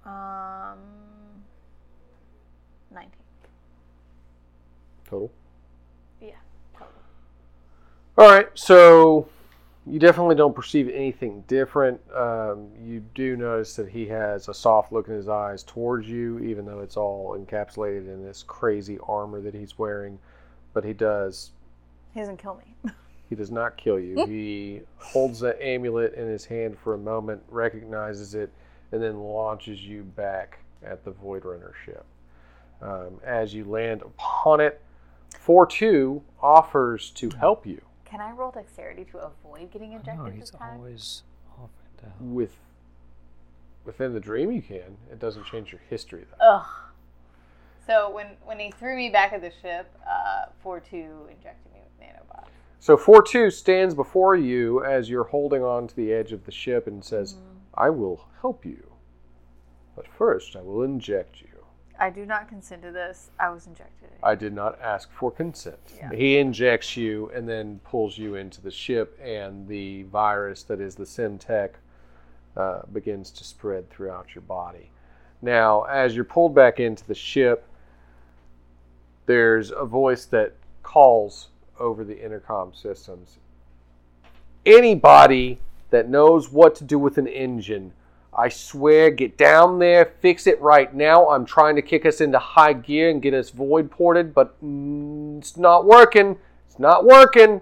Um, 0.06 0.78
nineteen. 2.92 3.12
Total. 5.10 5.30
Yeah. 6.22 6.30
Total. 6.74 6.88
All 8.18 8.30
right, 8.30 8.48
so 8.54 9.28
you 9.90 10.00
definitely 10.00 10.36
don't 10.36 10.56
perceive 10.56 10.90
anything 10.90 11.44
different. 11.48 12.00
Um, 12.14 12.70
you 12.84 13.04
do 13.16 13.36
notice 13.36 13.76
that 13.76 13.90
he 13.90 14.08
has 14.08 14.48
a 14.48 14.54
soft 14.54 14.92
look 14.92 15.08
in 15.08 15.14
his 15.14 15.30
eyes 15.30 15.64
towards 15.64 16.08
you, 16.08 16.40
even 16.40 16.66
though 16.66 16.80
it's 16.80 16.98
all 16.98 17.38
encapsulated 17.38 18.08
in 18.08 18.24
this 18.24 18.44
crazy 18.44 18.98
armor 19.08 19.42
that 19.42 19.54
he's 19.54 19.78
wearing. 19.78 20.20
But 20.74 20.84
he 20.84 20.94
does 20.94 21.52
He 22.14 22.20
doesn't 22.20 22.38
kill 22.38 22.56
me. 22.56 22.92
he 23.30 23.36
does 23.36 23.52
not 23.52 23.78
kill 23.78 24.00
you. 24.00 24.26
he 24.26 24.82
holds 24.98 25.40
the 25.40 25.64
amulet 25.66 26.14
in 26.14 26.28
his 26.28 26.46
hand 26.46 26.78
for 26.78 26.94
a 26.94 26.98
moment, 26.98 27.42
recognizes 27.50 28.36
it, 28.36 28.52
and 28.92 29.02
then 29.02 29.20
launches 29.20 29.82
you 29.82 30.04
back 30.04 30.60
at 30.84 31.04
the 31.04 31.12
Void 31.12 31.46
Runner 31.46 31.74
ship. 31.86 32.06
Um, 32.82 33.20
as 33.26 33.54
you 33.54 33.66
land 33.66 34.02
upon 34.02 34.60
it, 34.62 34.82
4 35.40 35.66
2 35.66 36.22
offers 36.42 37.10
to 37.12 37.30
help 37.40 37.66
you. 37.66 37.82
Can 38.10 38.22
I 38.22 38.32
roll 38.32 38.52
dexterity 38.52 39.06
to 39.12 39.18
avoid 39.20 39.72
getting 39.72 39.92
No, 39.92 39.98
injected 39.98 40.34
he's 40.34 40.42
this 40.42 40.50
time? 40.52 40.78
always 40.78 41.24
offering 41.54 41.70
to 41.98 42.04
help. 42.06 42.16
with 42.22 42.56
within 43.86 44.14
the 44.14 44.20
dream 44.20 44.52
you 44.52 44.62
can 44.62 44.98
it 45.12 45.20
doesn't 45.20 45.46
change 45.46 45.72
your 45.72 45.82
history 45.90 46.26
though 46.40 46.46
Ugh. 46.46 46.66
So 47.86 48.10
when 48.10 48.28
when 48.44 48.60
he 48.60 48.72
threw 48.72 48.96
me 48.98 49.10
back 49.10 49.32
at 49.34 49.42
the 49.42 49.52
ship, 49.62 49.90
uh, 50.06 50.48
four 50.62 50.80
two 50.80 51.28
injected 51.30 51.72
me 51.74 51.80
with 51.84 52.08
nanobots. 52.08 52.48
so 52.80 52.98
4-2 52.98 53.52
stands 53.52 53.94
before 53.96 54.36
you 54.36 54.84
as 54.84 55.10
you're 55.10 55.24
holding 55.26 55.64
on 55.64 55.88
to 55.88 55.96
the 55.96 56.12
edge 56.14 56.32
of 56.34 56.46
the 56.46 56.52
ship 56.52 56.86
and 56.88 57.04
says 57.04 57.36
i 57.76 57.90
will 57.90 58.28
help 58.42 58.66
you 58.66 58.92
but 59.96 60.06
first 60.08 60.56
i 60.56 60.62
will 60.62 60.84
inject 60.84 61.42
you 61.42 61.48
I 62.00 62.10
do 62.10 62.26
not 62.26 62.48
consent 62.48 62.82
to 62.84 62.92
this. 62.92 63.32
I 63.40 63.50
was 63.50 63.68
injected. 63.68 64.10
i 64.24 64.36
did 64.36 64.54
not 64.54 64.80
ask 64.82 65.12
for 65.12 65.32
consent 65.32 65.78
Yeah. 65.98 66.12
he 66.14 66.38
injects 66.38 66.96
you 66.98 67.32
and 67.34 67.48
then 67.48 67.80
pulls 67.84 68.18
you 68.18 68.36
into 68.36 68.62
the 68.62 68.72
ship 68.72 69.18
and 69.24 69.68
the 69.68 70.04
virus 70.04 70.64
that 70.64 70.80
is 70.80 70.96
the 70.96 71.06
simtech 71.06 71.72
uh, 72.56 72.82
begins 72.92 73.30
to 73.32 73.44
spread 73.44 73.90
throughout 73.90 74.34
your 74.34 74.42
body 74.44 74.90
now 75.42 75.84
as 75.84 76.16
you're 76.16 76.26
pulled 76.26 76.56
back 76.56 76.80
into 76.80 77.06
the 77.08 77.16
ship 77.16 77.68
there's 79.28 79.72
a 79.72 79.86
voice 79.86 80.26
that 80.26 80.54
calls 80.84 81.50
over 81.80 82.04
the 82.04 82.24
intercom 82.24 82.74
systems. 82.74 83.38
Anybody 84.66 85.60
that 85.90 86.10
knows 86.10 86.50
what 86.52 86.76
to 86.76 86.84
do 86.84 86.98
with 86.98 87.18
an 87.18 87.28
engine, 87.28 87.94
I 88.38 88.50
swear, 88.50 89.10
get 89.10 89.36
down 89.36 89.80
there, 89.80 90.14
fix 90.22 90.46
it 90.46 90.62
right 90.62 90.94
now. 90.94 91.28
I'm 91.30 91.44
trying 91.44 91.76
to 91.76 91.82
kick 91.82 92.06
us 92.06 92.22
into 92.22 92.38
high 92.38 92.74
gear 92.74 93.10
and 93.10 93.20
get 93.20 93.34
us 93.34 93.50
void 93.50 93.90
ported, 93.90 94.34
but 94.36 94.64
mm, 94.64 95.40
it's 95.40 95.58
not 95.58 95.86
working. 95.86 96.38
It's 96.68 96.78
not 96.78 97.04
working. 97.04 97.62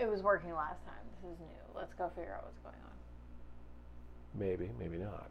It 0.00 0.10
was 0.10 0.22
working 0.22 0.54
last 0.54 0.82
time. 0.86 0.94
This 1.22 1.32
is 1.32 1.38
new. 1.38 1.78
Let's 1.78 1.92
go 1.94 2.10
figure 2.16 2.32
out 2.34 2.44
what's 2.44 2.58
going 2.58 2.74
on. 2.82 4.40
Maybe, 4.40 4.70
maybe 4.78 4.96
not. 4.96 5.28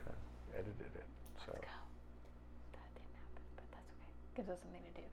Okay. 0.00 0.14
Edited 0.54 0.80
it. 0.80 1.04
So 1.44 1.52
That 1.52 2.88
didn't 2.94 3.14
happen, 3.20 3.42
but 3.56 3.64
that's 3.70 3.90
okay. 3.90 4.36
Gives 4.36 4.48
us 4.48 4.58
something 4.62 4.80
to 4.80 5.00
do. 5.00 5.06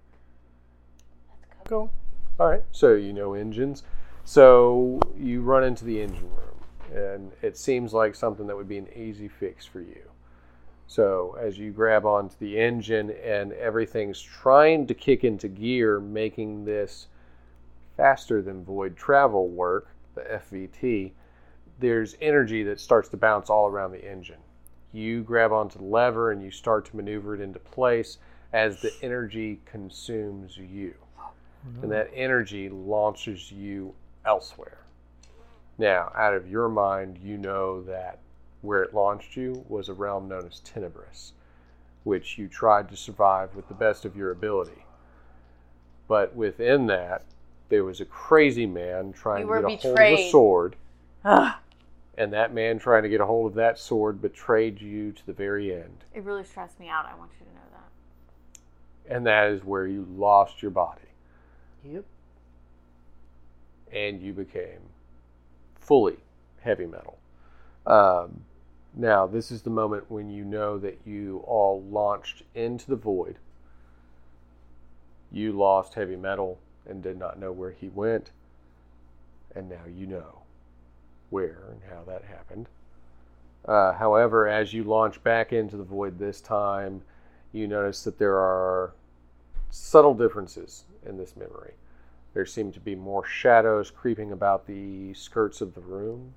Let's 1.29 1.46
go. 1.46 1.70
Cool. 1.70 1.91
All 2.39 2.48
right. 2.48 2.63
So 2.72 2.94
you 2.94 3.12
know 3.12 3.34
engines. 3.34 3.84
So 4.24 5.01
you 5.17 5.41
run 5.41 5.63
into 5.63 5.86
the 5.86 6.01
engine 6.01 6.29
room, 6.32 6.44
and 6.94 7.32
it 7.42 7.58
seems 7.58 7.94
like 7.94 8.15
something 8.15 8.48
that 8.48 8.56
would 8.56 8.68
be 8.68 8.77
an 8.77 8.88
easy 8.96 9.27
fix 9.27 9.65
for 9.65 9.80
you. 9.80 10.01
So 10.88 11.38
as 11.42 11.58
you 11.58 11.72
grab 11.72 12.06
onto 12.06 12.36
the 12.39 12.60
engine 12.60 13.12
and 13.24 13.54
everything's 13.54 14.22
trying 14.22 14.88
to 14.88 14.94
kick 14.94 15.24
into 15.24 15.48
gear, 15.48 16.00
making 16.00 16.65
this 16.65 17.08
faster 17.98 18.42
than 18.42 18.63
void 18.63 18.96
travel 18.96 19.48
work, 19.48 19.88
the 20.13 20.22
FVT, 20.22 21.12
there's 21.80 22.15
energy 22.22 22.63
that 22.63 22.80
starts 22.80 23.10
to 23.10 23.18
bounce 23.18 23.50
all 23.50 23.68
around 23.68 23.92
the 23.92 24.10
engine. 24.10 24.39
You 24.94 25.24
grab 25.24 25.51
onto 25.51 25.80
the 25.80 25.86
lever 25.86 26.32
and 26.32 26.42
you 26.42 26.51
start 26.51 26.86
to 26.86 26.96
maneuver 26.96 27.36
it 27.36 27.42
into 27.42 27.60
place 27.60 28.18
as 28.54 28.82
the 28.82 28.94
energy 29.01 29.60
consumes 29.65 30.56
you. 30.56 30.94
And 31.82 31.92
that 31.92 32.12
energy 32.13 32.70
launches 32.70 33.51
you 33.51 33.94
elsewhere. 34.24 34.85
Now, 35.77 36.12
out 36.15 36.34
of 36.34 36.50
your 36.50 36.70
mind, 36.70 37.17
you 37.24 37.38
know 37.38 37.82
that 37.84 38.20
where 38.62 38.82
it 38.84 38.94
launched 38.94 39.36
you 39.36 39.65
was 39.67 39.89
a 39.89 39.94
realm 39.94 40.27
known 40.27 40.46
as 40.48 40.60
Tenebris, 40.62 41.32
which 42.03 42.38
you 42.38 42.48
tried 42.48 42.89
to 42.89 42.98
survive 42.98 43.55
with 43.55 43.67
the 43.67 43.74
best 43.74 44.05
of 44.05 44.15
your 44.15 44.32
ability. 44.32 44.86
But 46.08 46.36
within 46.36 46.88
that, 46.88 47.24
there 47.70 47.84
was 47.84 48.00
a 48.00 48.05
crazy 48.05 48.65
man 48.65 49.12
trying 49.12 49.41
You 49.41 49.46
to 49.48 49.50
were 49.50 49.62
get 49.70 49.84
a 49.84 49.88
hold 49.88 50.00
of 50.00 50.20
a 50.20 50.32
sword, 50.32 50.75
Ugh, 51.24 51.53
and 52.17 52.32
that 52.32 52.53
man 52.53 52.79
trying 52.79 53.03
to 53.03 53.10
get 53.10 53.22
a 53.22 53.25
hold 53.25 53.48
of 53.48 53.55
that 53.55 53.77
sword 53.77 54.22
betrayed 54.22 54.82
you 54.82 55.12
to 55.12 55.25
the 55.25 55.34
very 55.34 55.74
end. 55.74 56.05
it 56.13 56.24
really 56.24 56.44
stressed 56.44 56.79
me 56.79 56.88
out. 56.89 57.05
I 57.05 57.15
want 57.15 57.32
you 57.39 57.46
to 57.46 57.51
know 57.53 57.60
that. 57.74 59.15
And 59.15 59.25
that 59.25 59.48
is 59.50 59.63
where 59.63 59.86
you 59.86 60.08
lost 60.15 60.62
your 60.62 60.72
body 60.72 61.01
Yep. 61.84 62.05
and 63.91 64.22
you 64.22 64.34
became 64.34 64.79
fully 65.86 66.18
heavy 66.62 66.86
metal. 66.86 67.18
Um, 67.86 68.42
now, 68.96 69.27
this 69.27 69.51
is 69.51 69.62
the 69.62 69.70
moment 69.70 70.10
when 70.10 70.30
you 70.30 70.44
know 70.44 70.77
that 70.80 71.00
you 71.06 71.44
all 71.46 71.82
launched 71.84 72.44
into 72.54 72.88
the 72.88 72.96
void. 72.96 73.38
You 75.32 75.51
lost 75.51 75.94
heavy 75.94 76.15
metal 76.15 76.58
and 76.88 77.04
did 77.04 77.20
not 77.20 77.39
know 77.39 77.51
where 77.51 77.72
he 77.72 77.89
went. 77.89 78.32
And 79.54 79.70
now 79.70 79.84
you 79.94 80.08
know 80.08 80.39
where 81.30 81.63
and 81.72 81.82
how 81.89 82.04
that 82.08 82.24
happened. 82.24 82.68
Uh, 83.65 83.94
however, 83.94 84.48
as 84.48 84.74
you 84.74 84.84
launch 84.84 85.22
back 85.24 85.51
into 85.51 85.75
the 85.75 85.84
void 85.84 86.18
this 86.18 86.39
time, 86.39 87.01
you 87.51 87.68
notice 87.68 88.04
that 88.04 88.20
there 88.20 88.38
are 88.38 88.94
subtle 89.72 90.13
differences 90.13 90.86
in 91.06 91.18
this 91.18 91.36
memory. 91.36 91.74
There 92.36 92.46
seem 92.46 92.74
to 92.74 92.82
be 92.82 92.96
more 92.96 93.25
shadows 93.25 93.89
creeping 93.89 94.34
about 94.34 94.68
the 94.68 95.13
skirts 95.13 95.62
of 95.62 95.74
the 95.74 95.80
room. 95.80 96.34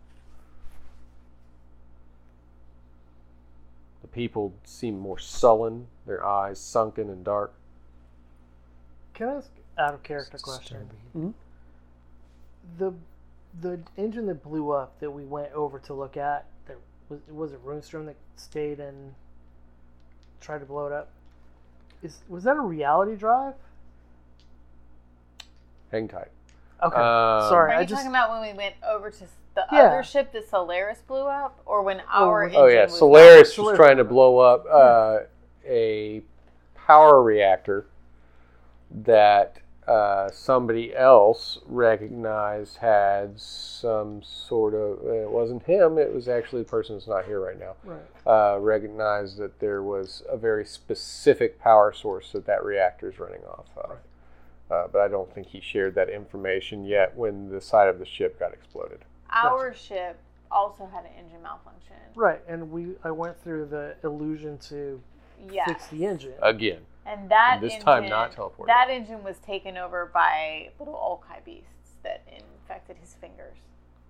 The 4.02 4.08
people 4.08 4.54
seem 4.62 5.00
more 5.00 5.18
sullen, 5.18 5.88
their 6.06 6.24
eyes 6.24 6.60
sunken 6.60 7.10
and 7.10 7.24
dark. 7.24 7.52
Can 9.12 9.28
I 9.28 9.32
ask 9.34 9.50
out 9.76 9.94
of 9.94 10.04
character 10.04 10.38
question? 10.38 10.88
Disturbing. 10.88 11.34
Mm-hmm. 12.78 12.78
The 12.78 12.94
the 13.60 13.80
engine 13.96 14.26
that 14.26 14.40
blew 14.44 14.70
up 14.70 15.00
that 15.00 15.10
we 15.10 15.24
went 15.24 15.52
over 15.52 15.80
to 15.80 15.94
look 15.94 16.16
at, 16.16 16.46
that 16.68 16.76
was 17.08 17.18
was 17.28 17.52
it 17.52 17.66
Runestrom 17.66 18.06
that 18.06 18.16
stayed 18.36 18.78
and 18.78 19.14
tried 20.40 20.58
to 20.60 20.64
blow 20.64 20.86
it 20.86 20.92
up? 20.92 21.10
Is 22.04 22.20
was 22.28 22.44
that 22.44 22.56
a 22.56 22.60
reality 22.60 23.16
drive? 23.16 23.54
Hang 25.90 26.08
tight. 26.08 26.28
Okay, 26.82 26.96
Um, 26.96 27.48
sorry, 27.48 27.72
Are 27.72 27.76
I 27.78 27.80
you 27.80 27.86
just 27.86 28.02
talking 28.02 28.10
about 28.14 28.30
when 28.30 28.40
we 28.52 28.56
went 28.56 28.74
over 28.88 29.10
to 29.10 29.24
the 29.54 29.64
Yeah. 29.72 29.86
other 29.88 30.02
ship 30.04 30.30
that 30.32 30.48
Solaris 30.48 31.00
blew 31.02 31.26
up, 31.26 31.58
or 31.66 31.82
when 31.82 32.00
our 32.12 32.42
Oh, 32.42 32.46
engine 32.46 32.60
Oh 32.60 32.66
yeah, 32.66 32.84
was 32.84 32.98
Solaris 32.98 33.48
was 33.48 33.54
Solaris. 33.56 33.76
trying 33.78 33.96
to 33.96 34.04
blow 34.04 34.38
up 34.38 34.64
uh, 34.70 35.20
a 35.66 36.22
power 36.74 37.20
reactor 37.22 37.86
that 38.90 39.58
uh, 39.86 40.30
somebody 40.30 40.94
else 40.94 41.58
recognized 41.66 42.76
had 42.76 43.40
some 43.40 44.22
sort 44.22 44.74
of. 44.74 45.02
It 45.06 45.30
wasn't 45.30 45.62
him. 45.62 45.96
It 45.98 46.14
was 46.14 46.28
actually 46.28 46.62
the 46.62 46.68
person 46.68 46.94
that's 46.96 47.08
not 47.08 47.24
here 47.24 47.40
right 47.40 47.58
now. 47.58 47.74
right. 47.84 48.00
Uh, 48.26 48.58
recognized 48.60 49.38
that 49.38 49.58
there 49.60 49.82
was 49.82 50.22
a 50.28 50.36
very 50.36 50.64
specific 50.66 51.58
power 51.58 51.92
source 51.92 52.32
that 52.32 52.44
that 52.46 52.62
reactor 52.64 53.08
is 53.08 53.18
running 53.18 53.42
off 53.44 53.66
of. 53.78 53.96
Uh, 54.70 54.86
but 54.92 55.00
I 55.00 55.08
don't 55.08 55.32
think 55.34 55.46
he 55.46 55.60
shared 55.60 55.94
that 55.94 56.10
information 56.10 56.84
yet 56.84 57.16
when 57.16 57.48
the 57.48 57.60
side 57.60 57.88
of 57.88 57.98
the 57.98 58.04
ship 58.04 58.38
got 58.38 58.52
exploded. 58.52 59.00
Our 59.30 59.72
ship 59.74 60.18
also 60.50 60.86
had 60.86 61.04
an 61.04 61.10
engine 61.18 61.42
malfunction. 61.42 61.96
Right, 62.14 62.40
and 62.48 62.70
we 62.70 62.94
I 63.04 63.10
went 63.10 63.42
through 63.42 63.66
the 63.66 63.96
illusion 64.04 64.58
to 64.68 65.00
Yes. 65.50 65.68
fix 65.68 65.86
the 65.88 66.04
engine. 66.04 66.34
Again, 66.42 66.84
And 67.06 67.30
that 67.30 67.58
This 67.60 67.72
engine, 67.74 67.84
time 67.86 68.08
not 68.08 68.32
teleported. 68.32 68.66
That 68.66 68.90
engine 68.90 69.22
was 69.22 69.38
taken 69.38 69.76
over 69.78 70.06
by 70.06 70.70
little 70.78 70.94
Olkai 70.94 71.42
beasts 71.44 71.94
that 72.02 72.22
infected 72.30 72.96
his 72.98 73.14
fingers 73.14 73.56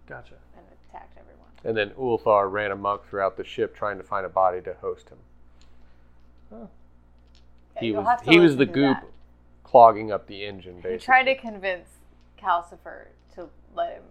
Gotcha. 0.06 0.34
and 0.56 0.64
attacked 0.88 1.16
everyone. 1.18 1.34
and 1.64 1.76
then 1.76 1.90
Ulthar 1.90 2.50
ran 2.50 2.70
amok 2.72 3.06
throughout 3.08 3.36
the 3.36 3.44
ship 3.44 3.76
trying 3.76 3.98
to 3.98 4.02
find 4.04 4.24
a 4.24 4.28
body 4.30 4.60
to 4.62 4.74
host 4.80 5.10
him. 5.10 5.18
Yeah, 6.50 6.66
He 7.80 7.86
you'll 7.88 8.02
was 8.02 8.20
he 8.24 8.38
was 8.40 8.56
the 8.56 8.66
goop 8.66 8.96
that. 9.00 9.06
Clogging 9.68 10.10
up 10.10 10.26
the 10.26 10.44
engine. 10.46 10.76
Basically, 10.76 10.92
He 10.92 10.98
tried 10.98 11.24
to 11.24 11.34
convince 11.34 11.88
Calcifer 12.40 13.08
to 13.34 13.48
let 13.74 13.92
him 13.94 14.02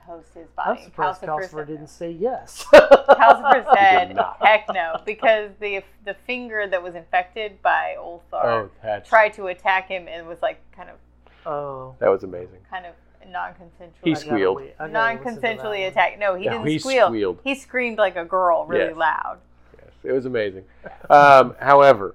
host 0.00 0.28
his 0.34 0.46
body. 0.50 0.78
I'm 0.78 0.84
surprised 0.84 1.20
Calcifer 1.22 1.26
Calcifer 1.26 1.50
said 1.50 1.66
didn't 1.66 1.80
no. 1.80 1.86
say 1.86 2.10
yes. 2.12 2.64
Calcifer 2.72 3.74
said, 3.74 4.18
"Heck 4.40 4.66
no," 4.72 5.00
because 5.04 5.50
the 5.60 5.82
the 6.04 6.14
finger 6.26 6.66
that 6.68 6.82
was 6.82 6.94
infected 6.94 7.60
by 7.62 7.96
Ulthar 7.98 8.68
Oh, 8.84 9.00
tried 9.04 9.32
to 9.34 9.48
attack 9.48 9.88
him 9.88 10.06
and 10.08 10.26
was 10.28 10.40
like 10.42 10.60
kind 10.72 10.88
of 10.90 10.96
oh, 11.44 11.94
that 11.98 12.08
was 12.08 12.22
amazing. 12.22 12.60
kind 12.70 12.86
of 12.86 12.94
non-consensual. 13.30 13.92
He 14.04 14.12
I 14.12 14.14
gotta 14.14 14.26
squealed. 14.26 14.56
wait- 14.56 14.74
I 14.78 14.88
gotta 14.88 15.14
listen 15.18 15.34
to 15.34 15.40
that 15.40 15.56
non-consensually 15.56 15.88
attacked. 15.88 16.18
No, 16.18 16.34
he 16.34 16.46
No, 16.46 16.52
didn't 16.52 16.66
he 16.68 16.78
squeal. 16.78 17.08
squealed. 17.08 17.38
He 17.44 17.54
screamed 17.56 17.98
like 17.98 18.16
a 18.16 18.24
girl, 18.24 18.64
really 18.64 18.86
Yes. 18.86 18.96
loud. 18.96 19.38
Yes, 19.76 19.92
it 20.04 20.12
was 20.12 20.24
amazing. 20.24 20.64
Um, 21.10 21.54
however, 21.60 22.14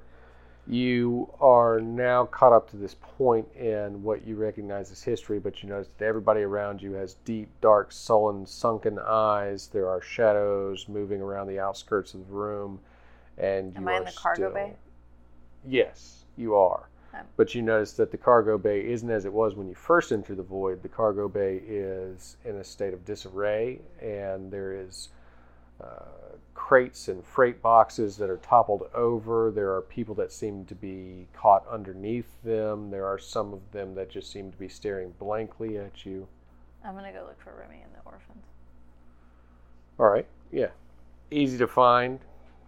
you 0.67 1.29
are 1.41 1.79
now 1.81 2.25
caught 2.25 2.53
up 2.53 2.69
to 2.69 2.77
this 2.77 2.95
point 3.17 3.47
in 3.55 4.01
what 4.01 4.25
you 4.25 4.35
recognize 4.35 4.91
as 4.91 5.03
history, 5.03 5.39
but 5.39 5.61
you 5.61 5.69
notice 5.69 5.89
that 5.97 6.05
everybody 6.05 6.41
around 6.41 6.81
you 6.81 6.93
has 6.93 7.15
deep, 7.25 7.49
dark, 7.61 7.91
sullen, 7.91 8.45
sunken 8.45 8.97
eyes. 8.99 9.67
There 9.67 9.89
are 9.89 10.01
shadows 10.01 10.87
moving 10.87 11.21
around 11.21 11.47
the 11.47 11.59
outskirts 11.59 12.13
of 12.13 12.25
the 12.27 12.33
room, 12.33 12.79
and 13.37 13.73
you 13.73 13.77
Am 13.81 13.87
I 13.87 13.93
are 13.93 13.97
in 13.97 14.05
the 14.05 14.11
cargo 14.11 14.41
still- 14.43 14.53
bay? 14.53 14.73
Yes, 15.67 16.25
you 16.37 16.55
are. 16.55 16.87
Um. 17.13 17.21
But 17.37 17.53
you 17.53 17.61
notice 17.61 17.93
that 17.93 18.11
the 18.11 18.17
cargo 18.17 18.57
bay 18.57 18.85
isn't 18.89 19.09
as 19.09 19.25
it 19.25 19.33
was 19.33 19.55
when 19.55 19.67
you 19.67 19.75
first 19.75 20.11
entered 20.11 20.37
the 20.37 20.43
void. 20.43 20.81
The 20.81 20.89
cargo 20.89 21.27
bay 21.27 21.61
is 21.65 22.37
in 22.45 22.55
a 22.55 22.63
state 22.63 22.93
of 22.93 23.05
disarray, 23.05 23.79
and 24.01 24.49
there 24.51 24.73
is 24.73 25.09
crates 26.73 27.07
and 27.07 27.23
freight 27.25 27.61
boxes 27.61 28.17
that 28.17 28.29
are 28.29 28.37
toppled 28.37 28.89
over. 28.93 29.51
There 29.51 29.75
are 29.75 29.81
people 29.81 30.15
that 30.15 30.31
seem 30.31 30.65
to 30.65 30.73
be 30.73 31.27
caught 31.33 31.67
underneath 31.67 32.41
them. 32.41 32.89
There 32.89 33.05
are 33.05 33.19
some 33.19 33.53
of 33.53 33.59
them 33.71 33.93
that 33.95 34.09
just 34.09 34.31
seem 34.31 34.49
to 34.51 34.57
be 34.57 34.69
staring 34.69 35.13
blankly 35.19 35.77
at 35.77 36.05
you. 36.05 36.27
I'm 36.83 36.95
gonna 36.95 37.11
go 37.11 37.25
look 37.27 37.39
for 37.41 37.53
Remy 37.59 37.81
and 37.83 37.93
the 37.93 37.99
orphans. 38.05 38.45
All 39.99 40.07
right, 40.07 40.25
yeah, 40.51 40.69
easy 41.31 41.57
to 41.57 41.67
find. 41.67 42.19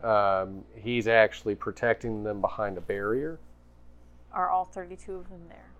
Um, 0.03 0.63
he's 0.75 1.07
actually 1.07 1.55
protecting 1.55 2.23
them 2.23 2.41
behind 2.41 2.77
a 2.77 2.81
barrier. 2.81 3.39
Are 4.33 4.49
all 4.49 4.65
32 4.65 5.15
of 5.15 5.29
them 5.29 5.41
there? 5.47 5.71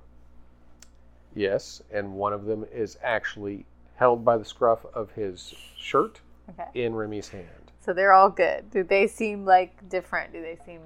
Yes, 1.35 1.81
and 1.93 2.13
one 2.13 2.33
of 2.33 2.45
them 2.45 2.65
is 2.73 2.97
actually 3.03 3.65
held 3.97 4.25
by 4.25 4.37
the 4.37 4.45
scruff 4.45 4.85
of 4.93 5.11
his 5.11 5.53
shirt 5.77 6.21
Okay. 6.49 6.69
in 6.85 6.93
Remy's 6.93 7.29
hand. 7.29 7.47
So 7.81 7.93
they're 7.93 8.13
all 8.13 8.29
good. 8.29 8.69
Do 8.71 8.83
they 8.83 9.07
seem 9.07 9.45
like 9.45 9.87
different? 9.89 10.31
Do 10.33 10.41
they 10.41 10.57
seem 10.65 10.81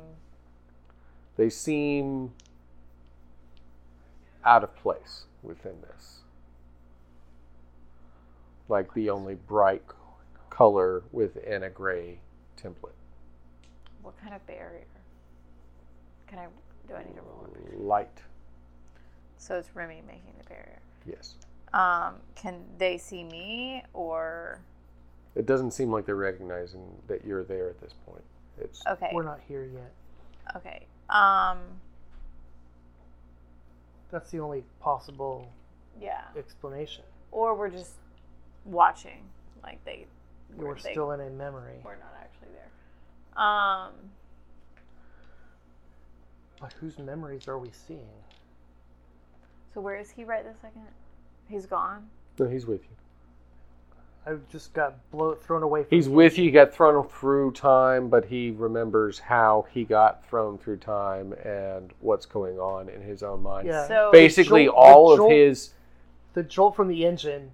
They 1.38 1.50
seem 1.50 2.34
out 4.46 4.64
of 4.64 4.76
place 4.76 5.24
within 5.44 5.76
this. 5.82 6.20
Like 8.68 8.94
the 8.94 9.10
only 9.10 9.36
bright 9.36 9.84
color 10.50 11.04
within 11.12 11.64
a 11.64 11.70
gray 11.70 12.20
template. 12.62 12.92
what 14.02 14.20
kind 14.22 14.34
of 14.36 14.46
barrier? 14.48 14.86
Can 16.28 16.40
I 16.40 16.48
do 16.88 16.96
I 16.96 17.00
need 17.04 17.16
to 17.16 17.22
roll 17.22 17.48
it? 17.54 17.80
Light, 17.80 18.22
So 19.38 19.56
it's 19.56 19.70
Remy 19.76 20.02
making 20.08 20.34
the 20.38 20.44
barrier. 20.46 20.80
yes. 21.06 21.36
Um, 21.74 22.16
can 22.36 22.64
they 22.78 22.98
see 22.98 23.24
me 23.24 23.84
or 23.94 24.60
It 25.36 25.46
doesn't 25.46 25.72
seem 25.72 25.92
like 25.92 26.06
they're 26.06 26.16
recognizing 26.16 26.84
that 27.08 27.24
you're 27.26 27.44
there 27.44 27.70
at 27.70 27.80
this 27.80 27.94
point. 28.06 28.24
It's 28.60 28.86
okay. 28.86 29.10
we're 29.14 29.24
not 29.24 29.40
here 29.48 29.66
yet. 29.66 29.92
Okay. 30.56 30.86
Um 31.10 31.60
That's 34.12 34.32
the 34.32 34.40
only 34.40 34.64
possible 34.80 35.52
yeah. 36.02 36.24
explanation. 36.38 37.04
Or 37.32 37.56
we're 37.56 37.70
just 37.70 37.94
watching. 38.66 39.22
Like 39.64 39.80
Like 39.86 39.86
they 39.86 40.08
We're 40.56 40.76
they 40.76 40.92
still 40.92 41.12
in 41.12 41.22
a 41.22 41.30
memory. 41.30 41.80
We're 41.84 41.96
not 41.96 42.14
actually 42.20 42.50
there. 42.54 43.44
Um, 43.44 43.94
But 46.60 46.74
whose 46.74 46.98
memories 47.00 47.48
are 47.48 47.58
we 47.58 47.70
seeing? 47.72 48.08
so 49.74 49.82
where 49.82 49.98
is 49.98 50.10
he 50.10 50.24
right 50.24 50.44
this 50.44 50.58
second? 50.62 50.88
He's 51.48 51.66
gone. 51.66 52.10
No, 52.38 52.48
he's 52.48 52.66
with 52.66 52.82
you. 52.84 52.96
I 54.26 54.36
just 54.52 54.74
got 54.74 54.96
blow 55.12 55.34
thrown 55.34 55.64
away. 55.64 55.84
From 55.84 55.90
He's 55.96 56.06
the 56.06 56.12
with 56.12 56.38
you. 56.38 56.46
He 56.46 56.52
got 56.52 56.74
thrown 56.74 57.08
through 57.08 57.52
time, 57.54 58.10
but 58.10 58.26
he 58.26 58.52
remembers 58.52 59.18
how 59.20 59.66
he 59.72 59.84
got 59.84 60.26
thrown 60.28 60.58
through 60.58 60.78
time 60.78 61.34
and 61.44 61.92
what's 62.02 62.26
going 62.26 62.60
on 62.60 62.90
in 62.90 63.02
his 63.02 63.24
own 63.24 63.42
mind. 63.42 63.68
Yeah. 63.68 63.88
So 63.88 64.10
Basically, 64.12 64.66
jolt- 64.66 64.76
all 64.78 65.16
the 65.16 65.24
of 65.24 65.32
his. 65.32 65.74
The 66.34 66.44
jolt 66.44 66.76
from 66.76 66.90
the 66.90 67.06
engine 67.06 67.52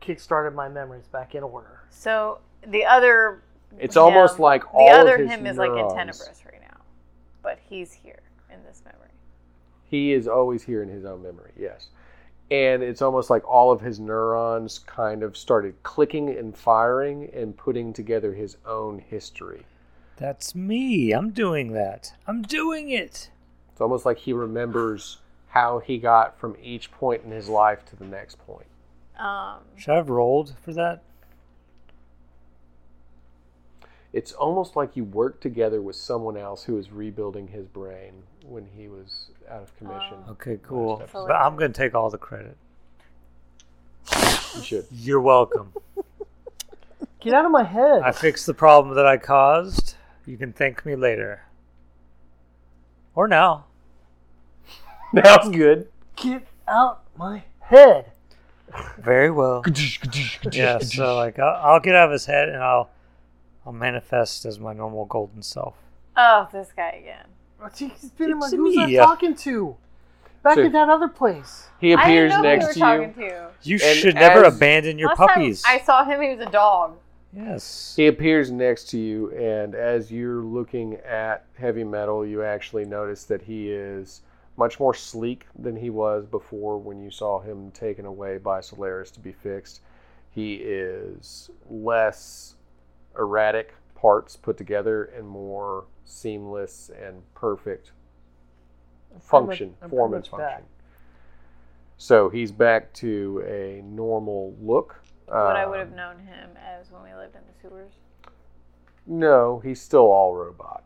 kickstarted 0.00 0.54
my 0.54 0.68
memories 0.68 1.06
back 1.06 1.34
in 1.34 1.42
order. 1.42 1.80
So 1.90 2.38
the 2.66 2.84
other. 2.84 3.42
It's 3.78 3.96
almost 3.96 4.36
him- 4.36 4.42
like 4.42 4.62
the 4.62 4.68
all 4.68 4.90
other 4.90 5.14
of 5.16 5.20
his 5.20 5.30
him 5.30 5.46
is 5.46 5.58
like 5.58 5.68
in 5.70 5.76
neurons- 5.76 5.92
Tenebris 6.20 6.44
right 6.50 6.60
now, 6.62 6.78
but 7.42 7.58
he's 7.68 7.92
here 7.92 8.20
in 8.52 8.62
this 8.64 8.82
memory. 8.84 9.10
He 9.84 10.12
is 10.12 10.26
always 10.26 10.62
here 10.64 10.82
in 10.82 10.88
his 10.88 11.04
own 11.04 11.22
memory, 11.22 11.52
yes. 11.56 11.88
And 12.50 12.82
it's 12.82 13.02
almost 13.02 13.28
like 13.28 13.46
all 13.48 13.72
of 13.72 13.80
his 13.80 13.98
neurons 13.98 14.78
kind 14.78 15.22
of 15.22 15.36
started 15.36 15.82
clicking 15.82 16.28
and 16.30 16.56
firing 16.56 17.28
and 17.34 17.56
putting 17.56 17.92
together 17.92 18.34
his 18.34 18.56
own 18.64 19.00
history. 19.00 19.64
That's 20.16 20.54
me. 20.54 21.12
I'm 21.12 21.30
doing 21.30 21.72
that. 21.72 22.12
I'm 22.26 22.42
doing 22.42 22.90
it. 22.90 23.30
It's 23.72 23.80
almost 23.80 24.06
like 24.06 24.18
he 24.18 24.32
remembers 24.32 25.18
how 25.48 25.80
he 25.80 25.98
got 25.98 26.38
from 26.38 26.56
each 26.62 26.90
point 26.92 27.24
in 27.24 27.30
his 27.30 27.48
life 27.48 27.84
to 27.86 27.96
the 27.96 28.04
next 28.04 28.38
point. 28.46 28.66
Um, 29.18 29.58
Should 29.76 29.92
I 29.92 29.96
have 29.96 30.10
rolled 30.10 30.54
for 30.62 30.72
that? 30.74 31.02
It's 34.12 34.32
almost 34.32 34.76
like 34.76 34.96
you 34.96 35.04
worked 35.04 35.42
together 35.42 35.82
with 35.82 35.96
someone 35.96 36.36
else 36.36 36.64
who 36.64 36.74
was 36.74 36.90
rebuilding 36.90 37.48
his 37.48 37.66
brain 37.66 38.22
when 38.44 38.66
he 38.76 38.88
was 38.88 39.30
out 39.50 39.62
of 39.62 39.76
commission. 39.76 40.18
Oh. 40.26 40.32
Okay, 40.32 40.58
cool. 40.62 41.02
But 41.12 41.32
I'm 41.32 41.56
going 41.56 41.72
to 41.72 41.76
take 41.76 41.94
all 41.94 42.10
the 42.10 42.18
credit. 42.18 42.56
You 44.56 44.62
should. 44.62 44.86
You're 44.90 45.20
welcome. 45.20 45.72
Get 47.20 47.34
out 47.34 47.44
of 47.44 47.50
my 47.50 47.64
head. 47.64 48.02
I 48.02 48.12
fixed 48.12 48.46
the 48.46 48.54
problem 48.54 48.94
that 48.94 49.06
I 49.06 49.16
caused. 49.16 49.96
You 50.24 50.36
can 50.36 50.52
thank 50.52 50.86
me 50.86 50.96
later. 50.96 51.42
Or 53.14 53.26
now. 53.26 53.66
That's 55.12 55.48
good. 55.48 55.88
Get 56.14 56.46
out 56.68 57.02
my 57.16 57.42
head. 57.60 58.12
Very 58.98 59.30
well. 59.30 59.62
yeah, 60.52 60.78
so 60.78 61.16
like 61.16 61.38
I'll, 61.38 61.74
I'll 61.74 61.80
get 61.80 61.94
out 61.94 62.06
of 62.06 62.12
his 62.12 62.26
head 62.26 62.48
and 62.48 62.62
I'll 62.62 62.90
I'll 63.66 63.72
manifest 63.72 64.44
as 64.44 64.60
my 64.60 64.72
normal 64.72 65.04
golden 65.06 65.42
self. 65.42 65.74
oh, 66.16 66.48
this 66.52 66.72
guy 66.74 66.90
again. 66.90 67.26
He's 67.76 68.10
been 68.10 68.30
in 68.30 68.38
my 68.38 68.46
It's 68.46 68.54
who's 68.54 68.76
I 68.78 68.86
me. 68.86 68.96
talking 68.96 69.34
to? 69.34 69.76
Back 70.42 70.54
So- 70.54 70.64
at 70.66 70.72
that 70.72 70.88
other 70.88 71.08
place. 71.08 71.68
He 71.80 71.92
I 71.94 72.00
appears 72.02 72.30
didn't 72.30 72.42
know 72.44 72.48
next 72.54 72.66
who 72.68 72.72
to 72.74 72.80
we 72.80 72.86
were 72.86 72.94
you. 72.94 73.06
talking 73.08 73.14
to. 73.14 73.46
You 73.68 73.78
And 73.82 73.98
should 73.98 74.14
never 74.14 74.44
as- 74.44 74.56
abandon 74.56 74.98
your 74.98 75.08
Last 75.08 75.18
puppies. 75.18 75.62
time 75.62 75.80
I 75.80 75.84
saw 75.84 76.04
him, 76.04 76.20
he 76.20 76.28
was 76.36 76.46
a 76.46 76.50
dog. 76.50 76.96
yes. 77.32 77.94
He 77.96 78.06
appears 78.06 78.50
next 78.52 78.84
to 78.90 78.98
you, 78.98 79.32
and 79.32 79.74
as 79.74 80.12
you're 80.12 80.42
looking 80.42 80.94
at 80.98 81.44
heavy 81.58 81.82
metal, 81.84 82.24
you 82.24 82.42
actually 82.44 82.84
notice 82.84 83.24
that 83.24 83.42
he 83.42 83.70
is 83.72 84.22
much 84.56 84.78
more 84.80 84.94
sleek 84.94 85.46
than 85.58 85.76
he 85.76 85.90
was 85.90 86.24
before 86.26 86.78
when 86.78 87.00
you 87.00 87.10
saw 87.10 87.40
him 87.40 87.70
taken 87.72 88.06
away 88.06 88.38
by 88.38 88.60
Solaris 88.60 89.10
to 89.10 89.20
be 89.20 89.32
fixed. 89.32 89.80
He 90.30 90.54
is 90.56 91.50
less 91.68 92.54
erratic 93.18 93.74
parts 93.94 94.36
put 94.36 94.56
together 94.56 95.04
and 95.04 95.26
more 95.26 95.86
seamless 96.04 96.90
and 97.02 97.22
perfect 97.34 97.92
function, 99.20 99.74
I'm 99.82 99.88
pretty 99.90 99.96
form 99.96 100.12
and 100.14 100.22
much 100.22 100.28
function. 100.30 100.46
back. 100.48 100.64
So 101.96 102.28
he's 102.28 102.52
back 102.52 102.92
to 102.94 103.42
a 103.46 103.82
normal 103.82 104.54
look. 104.60 105.00
what 105.26 105.56
I 105.56 105.66
would 105.66 105.78
have 105.78 105.90
Um, 105.90 105.96
known 105.96 106.18
him 106.18 106.50
as 106.58 106.90
when 106.90 107.02
we 107.02 107.14
lived 107.14 107.34
in 107.34 107.42
the 107.46 107.54
sewers. 107.68 107.92
No, 109.06 109.60
he's 109.60 109.80
still 109.80 110.06
all 110.10 110.34
robot. 110.34 110.84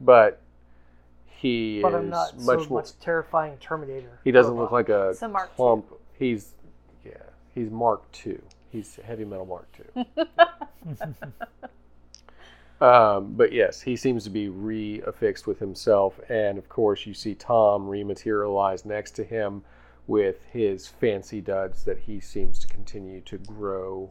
But 0.00 0.40
he 1.26 1.80
But 1.82 1.94
is 1.94 1.94
I'm 1.94 2.10
not 2.10 2.38
much 2.40 2.64
so 2.64 2.68
more. 2.68 2.80
much 2.82 2.98
terrifying 2.98 3.56
Terminator. 3.58 4.18
He 4.24 4.32
doesn't 4.32 4.52
robot. 4.54 4.62
look 4.64 4.72
like 4.72 4.88
a 4.88 5.14
So 5.14 5.28
Mark 5.28 5.50
II. 5.50 5.56
clump. 5.56 5.86
He's 6.14 6.54
yeah. 7.04 7.12
He's 7.54 7.70
Mark 7.70 8.02
II. 8.26 8.40
He's 8.72 8.98
heavy 9.04 9.26
metal 9.26 9.44
Mark 9.44 9.68
too. 9.72 10.04
um, 12.84 13.34
but 13.34 13.52
yes, 13.52 13.82
he 13.82 13.94
seems 13.96 14.24
to 14.24 14.30
be 14.30 14.48
re-affixed 14.48 15.46
with 15.46 15.58
himself, 15.58 16.18
and 16.30 16.56
of 16.56 16.68
course, 16.70 17.06
you 17.06 17.12
see 17.12 17.34
Tom 17.34 17.86
rematerialize 17.86 18.86
next 18.86 19.12
to 19.12 19.24
him 19.24 19.62
with 20.06 20.44
his 20.52 20.88
fancy 20.88 21.40
duds 21.40 21.84
that 21.84 21.98
he 21.98 22.18
seems 22.18 22.58
to 22.60 22.66
continue 22.66 23.20
to 23.20 23.38
grow 23.38 24.08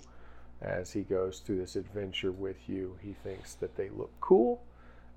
as 0.62 0.94
he 0.94 1.02
goes 1.02 1.40
through 1.40 1.58
this 1.58 1.76
adventure 1.76 2.32
with 2.32 2.70
you. 2.70 2.98
He 3.02 3.14
thinks 3.14 3.56
that 3.56 3.76
they 3.76 3.90
look 3.90 4.12
cool 4.22 4.62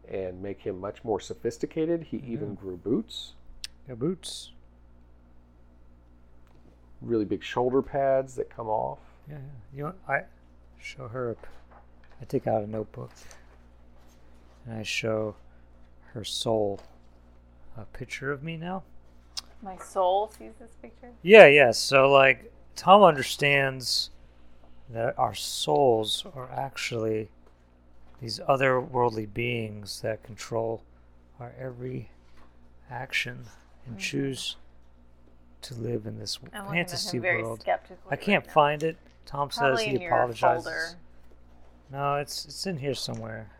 and 0.09 0.43
make 0.43 0.63
him 0.63 0.81
much 0.81 1.05
more 1.05 1.21
sophisticated. 1.21 2.05
He 2.05 2.17
even 2.27 2.55
grew 2.55 2.77
boots, 2.77 3.35
Your 3.87 3.97
boots. 3.97 4.53
really 7.01 7.25
big 7.27 7.43
shoulder 7.43 7.83
pads 7.83 8.35
that 8.37 8.49
come 8.49 8.69
off. 8.69 9.14
Yeah, 9.29 9.37
yeah. 9.37 9.77
You 9.77 9.85
want, 9.85 9.97
I 10.09 10.23
show 10.79 11.09
her. 11.09 11.33
A, 11.33 11.37
I 12.21 12.25
take 12.27 12.47
out 12.47 12.63
a 12.63 12.67
notebook 12.67 13.11
and 14.67 14.79
I 14.79 14.83
show 14.83 15.35
her 16.13 16.25
soul 16.25 16.81
a 17.77 17.85
picture 17.87 18.31
of 18.31 18.43
me 18.43 18.57
now. 18.57 18.83
My 19.63 19.77
soul 19.79 20.31
sees 20.39 20.53
this 20.61 20.73
picture. 20.81 21.11
Yeah, 21.23 21.47
yeah. 21.47 21.73
So 21.73 22.11
like 22.11 22.53
Tom 22.77 23.03
understands 23.03 24.11
that 24.91 25.19
our 25.19 25.35
souls 25.35 26.25
are 26.35 26.51
actually 26.53 27.31
these 28.21 28.39
otherworldly 28.41 29.33
beings 29.33 30.01
that 30.03 30.23
control 30.23 30.83
our 31.41 31.53
every 31.59 32.11
action 32.91 33.47
and 33.87 33.97
mm-hmm. 33.97 34.03
choose 34.03 34.57
to 35.63 35.75
live 35.75 36.07
in 36.07 36.19
this 36.19 36.39
I'm 36.53 36.67
fantasy 36.67 37.09
at 37.09 37.15
him 37.15 37.23
very 37.23 37.43
world. 37.43 37.65
I 38.11 38.17
can't 38.17 38.45
right 38.45 38.53
find 38.53 38.83
it. 38.83 38.97
Tom 39.27 39.49
Probably 39.49 39.85
says 39.85 39.93
he 39.93 39.99
your 40.03 40.13
apologizes. 40.13 40.65
folder. 40.65 40.89
No, 41.91 42.17
it's 42.17 42.45
it's 42.45 42.67
in 42.67 42.79
here 42.79 42.95
somewhere. 42.95 43.51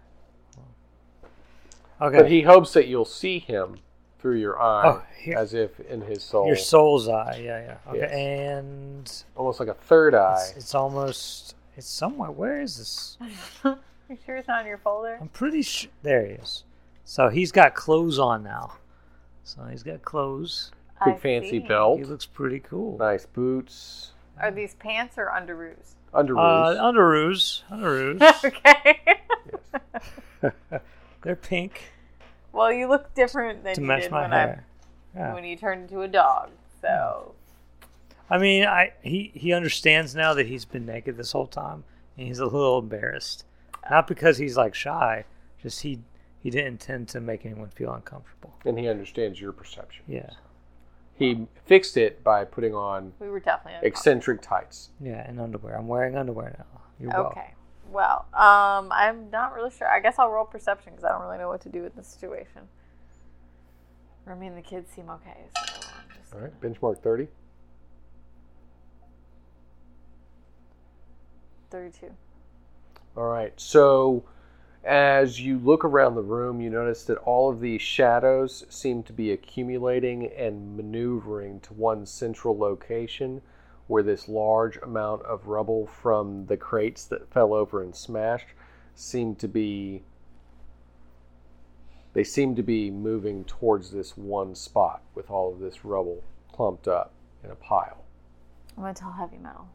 Okay. 2.01 2.19
But 2.19 2.31
he 2.31 2.43
hopes 2.43 2.73
that 2.73 2.89
you'll 2.89 3.05
see 3.05 3.39
him 3.39 3.79
through 4.19 4.39
your 4.39 4.61
eye, 4.61 4.83
Oh, 4.87 5.03
here- 5.19 5.39
as 5.39 5.55
if 5.55 5.79
in 5.81 6.01
his 6.01 6.23
soul, 6.23 6.47
Your 6.47 6.57
soul's 6.57 7.09
eye, 7.09 7.41
yeah, 7.45 7.61
yeah. 7.61 7.91
Okay, 7.91 7.99
Yes. 7.99 8.13
and 8.13 9.23
almost 9.37 9.61
like 9.61 9.69
a 9.69 9.75
third 9.75 10.15
eye. 10.15 10.43
it's, 10.49 10.57
it's 10.57 10.75
almost 10.75 11.55
it's 11.77 11.87
somewhere. 11.87 12.31
Where 12.31 12.61
is 12.61 12.79
this? 12.79 13.19
you 13.65 14.19
sure 14.25 14.37
it's 14.37 14.49
not 14.49 14.63
in 14.63 14.67
your 14.67 14.79
folder? 14.79 15.19
I'm 15.21 15.29
pretty 15.29 15.63
sure. 15.63 15.91
There 16.03 16.25
he 16.25 16.33
is. 16.33 16.65
So 17.05 17.29
he's 17.29 17.53
got 17.53 17.75
clothes 17.75 18.19
on 18.19 18.43
now. 18.43 18.75
So 19.45 19.63
he's 19.71 19.83
got 19.83 20.03
clothes. 20.03 20.73
Big 21.05 21.15
I 21.15 21.19
fancy 21.19 21.51
see. 21.51 21.59
belt, 21.61 21.99
He 21.99 22.05
looks 22.05 22.25
pretty 22.25 22.61
cool. 22.61 22.97
nice 22.97 23.27
boots, 23.27 24.13
Are 24.41 24.51
these 24.51 24.75
pants 24.75 25.17
or 25.19 25.27
underoos? 25.27 25.95
underoos. 26.13 26.77
Uh, 26.77 26.83
underoos, 26.83 27.63
underoos. 27.71 28.45
okay. 28.45 29.01
They're 31.23 31.37
pink 31.37 31.91
well, 32.55 32.73
you 32.73 32.89
look 32.89 33.13
different 33.15 33.65
than 33.65 33.75
to 33.75 33.81
you 33.81 33.87
match 33.87 34.03
did 34.03 34.11
my 34.13 34.23
when 34.23 34.31
hair. 34.31 34.65
I 35.15 35.19
Yeah. 35.19 35.35
when 35.35 35.45
you 35.45 35.57
turned 35.57 35.83
into 35.91 36.03
a 36.03 36.09
dog. 36.09 36.51
So 36.81 37.35
I 38.31 38.39
mean, 38.39 38.65
I 38.65 38.93
he 39.03 39.33
he 39.35 39.53
understands 39.53 40.15
now 40.15 40.35
that 40.35 40.47
he's 40.47 40.65
been 40.65 40.87
naked 40.87 41.17
this 41.17 41.33
whole 41.33 41.47
time, 41.49 41.85
and 42.17 42.27
he's 42.29 42.39
a 42.39 42.45
little 42.47 42.79
embarrassed. 42.79 43.45
Not 43.91 44.07
because 44.07 44.39
he's 44.39 44.57
like 44.57 44.75
shy, 44.75 45.25
just 45.61 45.83
he 45.83 45.99
he 46.39 46.51
didn't 46.51 46.69
intend 46.69 47.09
to 47.09 47.21
make 47.21 47.45
anyone 47.45 47.69
feel 47.71 47.93
uncomfortable. 47.93 48.55
and 48.65 48.79
he 48.79 48.87
understands 48.89 49.41
your 49.41 49.53
perception. 49.53 50.05
Yeah, 50.07 50.31
He 51.17 51.47
fixed 51.65 51.97
it 51.97 52.25
by 52.25 52.45
putting 52.45 52.75
on 52.75 53.13
we 53.21 53.29
were 53.29 53.41
definitely 53.41 53.87
eccentric 53.87 54.43
tights. 54.43 54.91
yeah, 55.01 55.27
and 55.29 55.41
underwear. 55.41 55.77
I'm 55.77 55.87
wearing 55.87 56.17
underwear 56.17 56.57
now. 56.59 56.81
You're 56.99 57.11
welcome. 57.11 57.39
Okay. 57.39 57.55
Well, 57.91 58.27
um, 58.33 58.91
I'm 58.91 59.31
not 59.31 59.55
really 59.55 59.71
sure. 59.71 59.89
I 59.89 60.01
guess 60.01 60.19
I'll 60.19 60.31
roll 60.31 60.45
perception 60.45 60.93
because 60.93 61.05
I 61.05 61.11
don't 61.11 61.23
really 61.23 61.39
know 61.39 61.49
what 61.49 61.61
to 61.63 61.69
do 61.69 61.83
with 61.83 61.95
this 61.95 62.09
situation. 62.09 62.63
I 64.27 64.35
mean, 64.35 64.55
the 64.55 64.63
kids 64.63 64.91
seem 64.91 65.11
okay, 65.11 65.37
so 65.55 65.89
I'm 65.89 66.19
just 66.19 66.35
All 66.35 66.41
right, 66.41 66.61
benchmark 66.61 66.99
30. 67.03 67.29
32. 71.71 72.11
All 73.17 73.25
right, 73.25 73.53
so 73.61 74.25
as 74.85 75.41
you 75.41 75.59
look 75.59 75.85
around 75.85 76.15
the 76.15 76.23
room, 76.23 76.61
you 76.61 76.69
notice 76.69 77.05
that 77.05 77.19
all 77.19 77.51
of 77.51 77.61
these 77.61 77.81
shadows 77.81 78.65
seem 78.69 79.03
to 79.05 79.13
be 79.13 79.33
accumulating 79.33 80.27
and 80.33 80.77
maneuvering 80.77 81.61
to 81.61 81.73
one 81.73 82.05
central 82.05 82.57
location 82.59 83.41
where 83.87 84.03
this 84.03 84.29
large 84.29 84.77
amount 84.79 85.23
of 85.23 85.47
rubble 85.47 85.87
from 85.87 86.47
the 86.47 86.57
crates 86.57 87.05
that 87.05 87.33
fell 87.33 87.53
over 87.53 87.83
and 87.83 87.95
smashed 87.95 88.49
seem 88.95 89.35
to 89.35 89.49
be 89.49 90.03
they 92.13 92.25
seem 92.25 92.55
to 92.55 92.63
be 92.63 92.91
moving 92.91 93.45
towards 93.45 93.91
this 93.91 94.17
one 94.17 94.55
spot 94.55 95.03
with 95.17 95.31
all 95.31 95.53
of 95.53 95.59
this 95.59 95.85
rubble 95.85 96.23
clumped 96.53 96.87
up 96.87 97.11
in 97.43 97.51
a 97.51 97.57
pile. 97.57 98.05
I'm 98.77 98.85
gonna 98.85 98.95
tell 98.95 99.11
heavy 99.13 99.39
metal. 99.39 99.69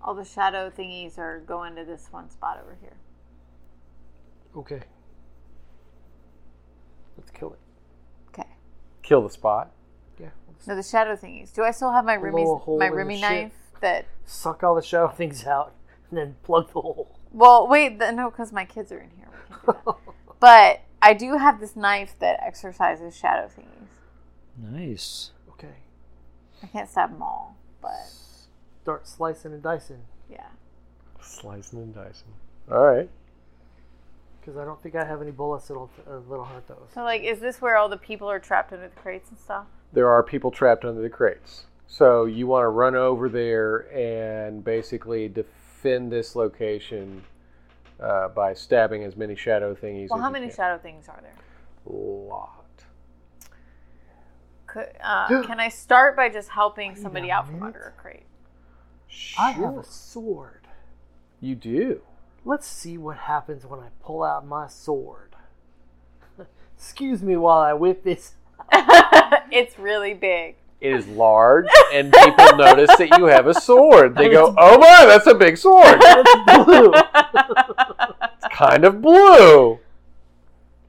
Right. 0.00 0.08
All 0.08 0.14
the 0.14 0.24
shadow 0.24 0.70
thingies 0.70 1.18
are 1.18 1.40
going 1.40 1.76
to 1.76 1.84
this 1.84 2.08
one 2.10 2.30
spot 2.30 2.60
over 2.62 2.76
here. 2.80 2.96
Okay. 4.56 4.80
Let's 7.16 7.30
kill 7.30 7.52
it. 7.52 7.58
Okay. 8.28 8.48
Kill 9.02 9.22
the 9.22 9.30
spot. 9.30 9.72
Yeah. 10.18 10.28
Let's 10.48 10.66
No, 10.66 10.74
the 10.76 10.82
shadow 10.82 11.16
thingies. 11.16 11.52
Do 11.54 11.62
I 11.62 11.70
still 11.70 11.92
have 11.92 12.04
my 12.04 12.14
A 12.14 12.20
little 12.20 12.62
Remy 12.66 12.78
my 12.78 12.86
in 12.86 12.90
the 12.92 12.96
Remy 12.96 13.14
ship. 13.16 13.22
knife? 13.22 13.52
That 13.80 14.06
suck 14.26 14.62
all 14.62 14.74
the 14.74 14.82
shadow 14.82 15.08
things 15.08 15.46
out 15.46 15.72
and 16.10 16.18
then 16.18 16.36
plug 16.42 16.66
the 16.72 16.80
hole. 16.82 17.18
well, 17.32 17.66
wait, 17.66 17.98
the, 17.98 18.12
no, 18.12 18.28
because 18.30 18.52
my 18.52 18.64
kids 18.66 18.92
are 18.92 18.98
in 18.98 19.10
here. 19.16 19.28
We 19.32 19.72
can't 19.72 19.84
do 19.84 19.84
that. 19.86 19.96
but 20.40 20.80
I 21.00 21.14
do 21.14 21.38
have 21.38 21.60
this 21.60 21.76
knife 21.76 22.14
that 22.18 22.40
exercises 22.42 23.16
shadow 23.16 23.48
thingies. 23.48 23.88
Nice. 24.58 25.30
okay. 25.52 25.76
I 26.62 26.66
can't 26.66 26.90
stab 26.90 27.10
them 27.12 27.22
all, 27.22 27.56
but 27.80 28.12
Start 28.82 29.06
slicing 29.06 29.52
and 29.52 29.62
dicing 29.62 30.02
yeah. 30.30 30.46
Slicing 31.20 31.80
and 31.80 31.94
dicing. 31.94 32.32
All 32.70 32.84
right. 32.84 33.10
because 34.40 34.56
I 34.56 34.64
don't 34.64 34.80
think 34.82 34.94
I 34.94 35.04
have 35.04 35.20
any 35.20 35.32
bullets 35.32 35.68
that'll, 35.68 35.90
uh, 36.08 36.20
that'll 36.28 36.44
hurt 36.44 36.66
those. 36.68 36.88
So 36.94 37.02
like, 37.02 37.22
is 37.22 37.40
this 37.40 37.60
where 37.60 37.76
all 37.76 37.88
the 37.88 37.96
people 37.96 38.30
are 38.30 38.38
trapped 38.38 38.72
under 38.72 38.88
the 38.88 38.94
crates 39.00 39.28
and 39.30 39.38
stuff? 39.38 39.66
There 39.92 40.08
are 40.08 40.22
people 40.22 40.50
trapped 40.50 40.84
under 40.84 41.02
the 41.02 41.10
crates. 41.10 41.64
So 41.88 42.24
you 42.24 42.46
want 42.46 42.62
to 42.62 42.68
run 42.68 42.94
over 42.94 43.28
there 43.28 43.92
and 43.92 44.64
basically 44.64 45.28
defend 45.28 46.12
this 46.12 46.36
location 46.36 47.22
uh, 48.00 48.28
by 48.28 48.54
stabbing 48.54 49.02
as 49.02 49.16
many 49.16 49.34
shadow 49.34 49.74
thingies. 49.74 50.08
Well, 50.08 50.18
as 50.18 50.22
how 50.22 50.28
you 50.28 50.32
many 50.32 50.46
can. 50.46 50.56
shadow 50.56 50.78
things 50.78 51.08
are 51.08 51.20
there? 51.20 51.34
Lot. 51.86 52.84
Could, 54.68 54.86
uh, 55.02 55.42
can 55.46 55.58
I 55.58 55.68
start 55.68 56.16
by 56.16 56.28
just 56.28 56.50
helping 56.50 56.94
somebody 56.94 57.30
out 57.32 57.46
from 57.46 57.62
under 57.64 57.92
a 57.96 58.00
crate? 58.00 58.22
I 59.38 59.52
have 59.52 59.76
a 59.76 59.84
sword. 59.84 60.66
You 61.40 61.54
do. 61.54 62.02
Let's 62.44 62.66
see 62.66 62.96
what 62.96 63.16
happens 63.16 63.66
when 63.66 63.80
I 63.80 63.88
pull 64.02 64.22
out 64.22 64.46
my 64.46 64.68
sword. 64.68 65.36
Excuse 66.76 67.22
me 67.22 67.36
while 67.36 67.60
I 67.60 67.72
whip 67.72 68.04
this. 68.04 68.34
it's 68.72 69.78
really 69.78 70.14
big. 70.14 70.56
It 70.80 70.94
is 70.94 71.06
large, 71.08 71.66
and 71.92 72.10
people 72.10 72.56
notice 72.56 72.96
that 72.96 73.18
you 73.18 73.26
have 73.26 73.46
a 73.46 73.52
sword. 73.52 74.14
They 74.14 74.30
go, 74.30 74.54
"Oh 74.56 74.78
my, 74.78 75.04
that's 75.04 75.26
a 75.26 75.34
big 75.34 75.58
sword! 75.58 75.98
It's 76.00 76.64
blue. 76.64 76.92
It's 78.32 78.56
kind 78.56 78.86
of 78.86 79.02
blue." 79.02 79.78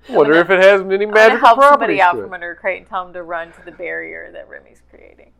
Wonder 0.10 0.36
if 0.36 0.50
it 0.50 0.64
has 0.64 0.82
any 0.82 1.06
I'm 1.06 1.12
gonna 1.12 1.38
help 1.38 1.62
somebody 1.62 2.00
out 2.00 2.14
to 2.14 2.20
it. 2.20 2.24
from 2.24 2.34
under 2.34 2.52
a 2.52 2.56
crate 2.56 2.80
and 2.80 2.88
tell 2.88 3.04
them 3.04 3.14
to 3.14 3.24
run 3.24 3.52
to 3.52 3.66
the 3.66 3.72
barrier 3.72 4.32
that 4.32 4.48
Remy's 4.48 4.82
creating. 4.90 5.32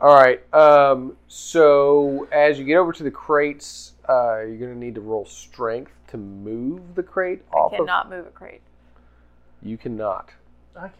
All 0.00 0.14
right. 0.14 0.42
Um, 0.54 1.16
so 1.26 2.28
as 2.30 2.58
you 2.58 2.64
get 2.64 2.76
over 2.76 2.92
to 2.92 3.02
the 3.02 3.10
crates, 3.10 3.92
uh, 4.08 4.40
you're 4.40 4.58
going 4.58 4.72
to 4.74 4.78
need 4.78 4.94
to 4.96 5.00
roll 5.00 5.24
strength 5.24 5.92
to 6.08 6.16
move 6.16 6.94
the 6.94 7.02
crate 7.02 7.42
off 7.52 7.72
I 7.72 7.78
cannot 7.78 8.10
move 8.10 8.26
a 8.26 8.30
crate. 8.30 8.60
You 9.62 9.76
cannot. 9.76 10.30
I 10.76 10.88
can. 10.88 10.92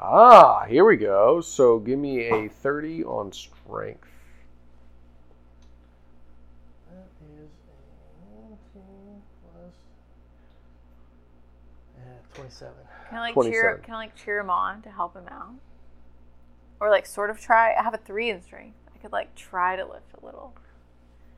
Ah, 0.00 0.64
here 0.64 0.84
we 0.84 0.96
go. 0.96 1.40
So 1.40 1.78
give 1.78 1.98
me 1.98 2.26
a 2.28 2.48
30 2.48 3.04
on 3.04 3.32
strength. 3.32 4.08
That 6.90 7.06
is 7.38 7.48
a 8.34 8.38
19 8.48 9.22
plus. 9.42 9.72
Yeah, 11.96 12.34
27. 12.34 12.72
Can 13.08 13.18
I 13.18 13.20
like 13.20 13.34
cheer? 13.34 13.62
27. 13.62 13.82
Can 13.84 13.94
I 13.94 13.96
like 13.98 14.16
cheer 14.16 14.38
him 14.40 14.50
on 14.50 14.82
to 14.82 14.90
help 14.90 15.14
him 15.14 15.28
out, 15.30 15.54
or 16.80 16.90
like 16.90 17.06
sort 17.06 17.30
of 17.30 17.40
try? 17.40 17.74
I 17.74 17.82
have 17.82 17.94
a 17.94 17.98
three 17.98 18.30
in 18.30 18.42
strength. 18.42 18.76
I 18.94 18.98
could 18.98 19.12
like 19.12 19.34
try 19.34 19.76
to 19.76 19.84
lift 19.84 20.12
a 20.20 20.24
little. 20.24 20.54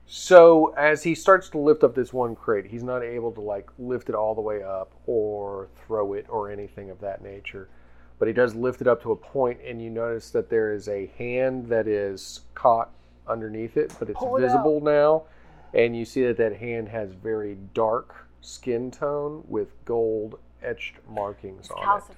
So 0.06 0.74
as 0.76 1.02
he 1.02 1.14
starts 1.14 1.48
to 1.50 1.58
lift 1.58 1.84
up 1.84 1.94
this 1.94 2.12
one 2.12 2.34
crate, 2.34 2.66
he's 2.66 2.82
not 2.82 3.02
able 3.02 3.32
to 3.32 3.40
like 3.40 3.70
lift 3.78 4.08
it 4.08 4.14
all 4.14 4.34
the 4.34 4.40
way 4.40 4.62
up 4.62 4.92
or 5.06 5.68
throw 5.86 6.12
it 6.14 6.26
or 6.28 6.50
anything 6.50 6.90
of 6.90 7.00
that 7.00 7.22
nature. 7.22 7.68
But 8.18 8.28
he 8.28 8.34
does 8.34 8.54
lift 8.54 8.80
it 8.80 8.86
up 8.86 9.02
to 9.02 9.10
a 9.12 9.16
point, 9.16 9.60
and 9.66 9.82
you 9.82 9.90
notice 9.90 10.30
that 10.30 10.48
there 10.48 10.72
is 10.72 10.86
a 10.86 11.10
hand 11.18 11.66
that 11.68 11.88
is 11.88 12.42
caught 12.54 12.90
underneath 13.26 13.76
it, 13.76 13.92
but 13.98 14.08
it's 14.10 14.18
Pull 14.18 14.36
it 14.36 14.42
visible 14.42 14.80
now. 14.80 15.24
And 15.74 15.96
you 15.96 16.04
see 16.04 16.22
that 16.26 16.36
that 16.36 16.56
hand 16.56 16.88
has 16.88 17.12
very 17.14 17.56
dark 17.74 18.28
skin 18.42 18.90
tone 18.90 19.42
with 19.48 19.72
gold 19.84 20.38
etched 20.62 20.96
markings 21.08 21.60
It's 21.60 21.70
on 21.70 21.78
Calcifer. 21.78 22.14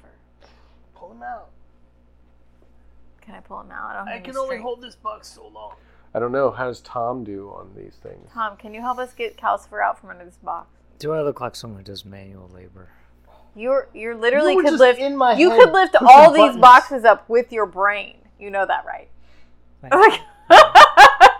Pull 0.94 1.12
him 1.12 1.22
out. 1.22 1.48
Can 3.24 3.34
I 3.34 3.40
pull 3.40 3.60
him 3.60 3.70
out? 3.70 3.90
I 3.90 3.98
don't 3.98 4.08
I 4.08 4.20
can 4.20 4.36
only 4.36 4.48
strength. 4.48 4.62
hold 4.62 4.82
this 4.82 4.96
box 4.96 5.28
so 5.28 5.46
long. 5.48 5.74
I 6.14 6.18
don't 6.20 6.30
know. 6.32 6.50
How 6.50 6.66
does 6.66 6.80
Tom 6.80 7.24
do 7.24 7.48
on 7.48 7.70
these 7.76 7.94
things? 8.02 8.30
Tom, 8.32 8.56
can 8.56 8.72
you 8.74 8.80
help 8.80 8.98
us 8.98 9.12
get 9.14 9.36
Calcifer 9.36 9.82
out 9.82 9.98
from 9.98 10.10
under 10.10 10.24
this 10.24 10.36
box? 10.36 10.68
Do 10.98 11.12
I 11.12 11.22
look 11.22 11.40
like 11.40 11.56
someone 11.56 11.80
who 11.80 11.84
does 11.84 12.04
manual 12.04 12.48
labor? 12.54 12.88
You're 13.56 13.88
you're 13.94 14.14
literally 14.14 14.52
You 14.54 14.62
could 14.62 14.78
lift. 14.78 14.98
in 15.00 15.16
my 15.16 15.34
you 15.34 15.50
head 15.50 15.60
could 15.60 15.72
lift 15.72 15.94
pushing 15.94 16.08
all 16.10 16.30
these 16.32 16.40
buttons. 16.42 16.60
boxes 16.60 17.04
up 17.04 17.28
with 17.28 17.50
your 17.52 17.66
brain. 17.66 18.16
You 18.38 18.50
know 18.50 18.66
that, 18.66 18.84
right? 18.84 19.08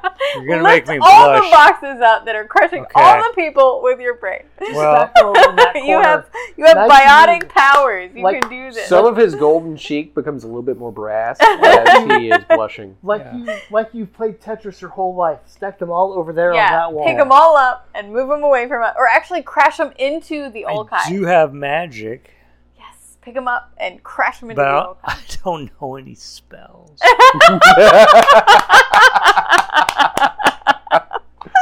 Thank 0.05 0.47
You're 0.47 0.57
gonna 0.59 0.69
lift 0.69 0.87
make 0.88 0.99
me 0.99 1.07
all 1.07 1.29
blush. 1.29 1.45
the 1.45 1.51
boxes 1.51 2.01
up 2.03 2.25
that 2.27 2.35
are 2.37 2.45
crushing 2.47 2.83
Okay. 2.83 2.93
all 3.03 3.23
the 3.23 3.33
people 3.35 3.81
with 3.83 4.01
your 4.01 4.14
brain. 4.14 4.43
Well, 4.61 4.97
Stack 5.11 5.14
those 5.14 5.37
in 5.49 5.57
that 5.57 5.73
you 5.85 5.99
have 6.01 6.27
you 6.57 6.64
have 6.67 6.77
Nice 6.77 6.90
biotic 6.90 7.43
move. 7.43 7.49
powers. 7.51 8.11
You 8.14 8.23
Like, 8.23 8.40
can 8.43 8.51
do 8.51 8.73
this. 8.73 8.87
Some 8.88 9.07
of 9.07 9.17
his 9.17 9.35
golden 9.47 9.77
cheek 9.77 10.14
becomes 10.14 10.45
a 10.45 10.47
little 10.47 10.62
bit 10.62 10.79
more 10.79 10.93
brass 10.93 11.38
as 11.43 12.05
he 12.19 12.31
is 12.31 12.45
blushing. 12.51 12.97
Like 13.03 13.23
Yeah. 13.23 13.37
you, 13.37 13.57
like 13.71 13.90
you've 13.93 14.12
played 14.12 14.40
Tetris 14.40 14.81
your 14.81 14.90
whole 14.90 15.14
life. 15.14 15.38
Stack 15.47 15.79
them 15.79 15.90
all 15.90 16.12
over 16.12 16.33
there 16.33 16.51
on 16.51 16.57
that 16.57 16.93
wall. 16.93 17.05
pick 17.07 17.17
them 17.17 17.33
all 17.33 17.57
up 17.57 17.88
and 17.95 18.12
move 18.12 18.29
them 18.29 18.43
away 18.43 18.69
from 18.69 18.83
it, 18.83 18.93
or 18.97 19.07
actually 19.09 19.43
crash 19.43 19.77
them 19.79 19.93
into 19.99 20.51
the 20.51 20.64
old 20.67 20.88
I 20.93 21.03
guy. 21.05 21.09
do 21.11 21.25
have 21.25 21.53
magic, 21.55 22.31
Yes, 22.77 23.17
pick 23.23 23.35
them 23.35 23.49
up 23.49 23.73
and 23.79 24.03
crash 24.03 24.40
them 24.40 24.51
into 24.51 24.62
but 24.62 24.99
the 25.03 25.11
I 25.11 25.12
I 25.14 25.19
don't 25.45 25.71
know 25.81 25.97
any 25.97 26.14
spells. 26.14 27.01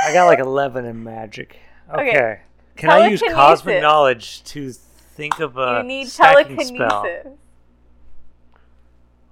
I 0.03 0.13
got 0.13 0.27
like 0.27 0.41
11 0.41 0.85
in 0.85 1.05
magic. 1.05 1.59
Okay. 1.93 2.11
Okay. 2.11 2.41
Can 2.77 2.91
I 2.91 3.09
use 3.09 3.23
cosmic 3.23 3.83
knowledge 3.83 4.43
to 4.45 4.73
think 4.73 5.39
of 5.41 5.59
a 5.59 5.79
you 5.83 5.89
need 5.89 6.09
stacking 6.09 6.57
telekinesis. 6.57 6.77
spell 6.77 7.39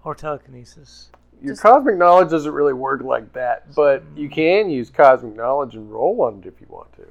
or 0.05 0.15
telekinesis? 0.15 1.11
Your 1.43 1.57
cosmic 1.57 1.97
knowledge 1.97 2.31
doesn't 2.31 2.53
really 2.53 2.75
work 2.75 3.03
like 3.03 3.33
that, 3.33 3.75
but 3.75 4.03
hmm. 4.03 4.19
you 4.19 4.29
can 4.29 4.69
use 4.69 4.91
cosmic 4.91 5.35
knowledge 5.35 5.75
and 5.75 5.91
roll 5.91 6.21
on 6.23 6.41
it 6.41 6.47
if 6.47 6.61
you 6.61 6.67
want 6.69 6.93
to. 6.95 7.07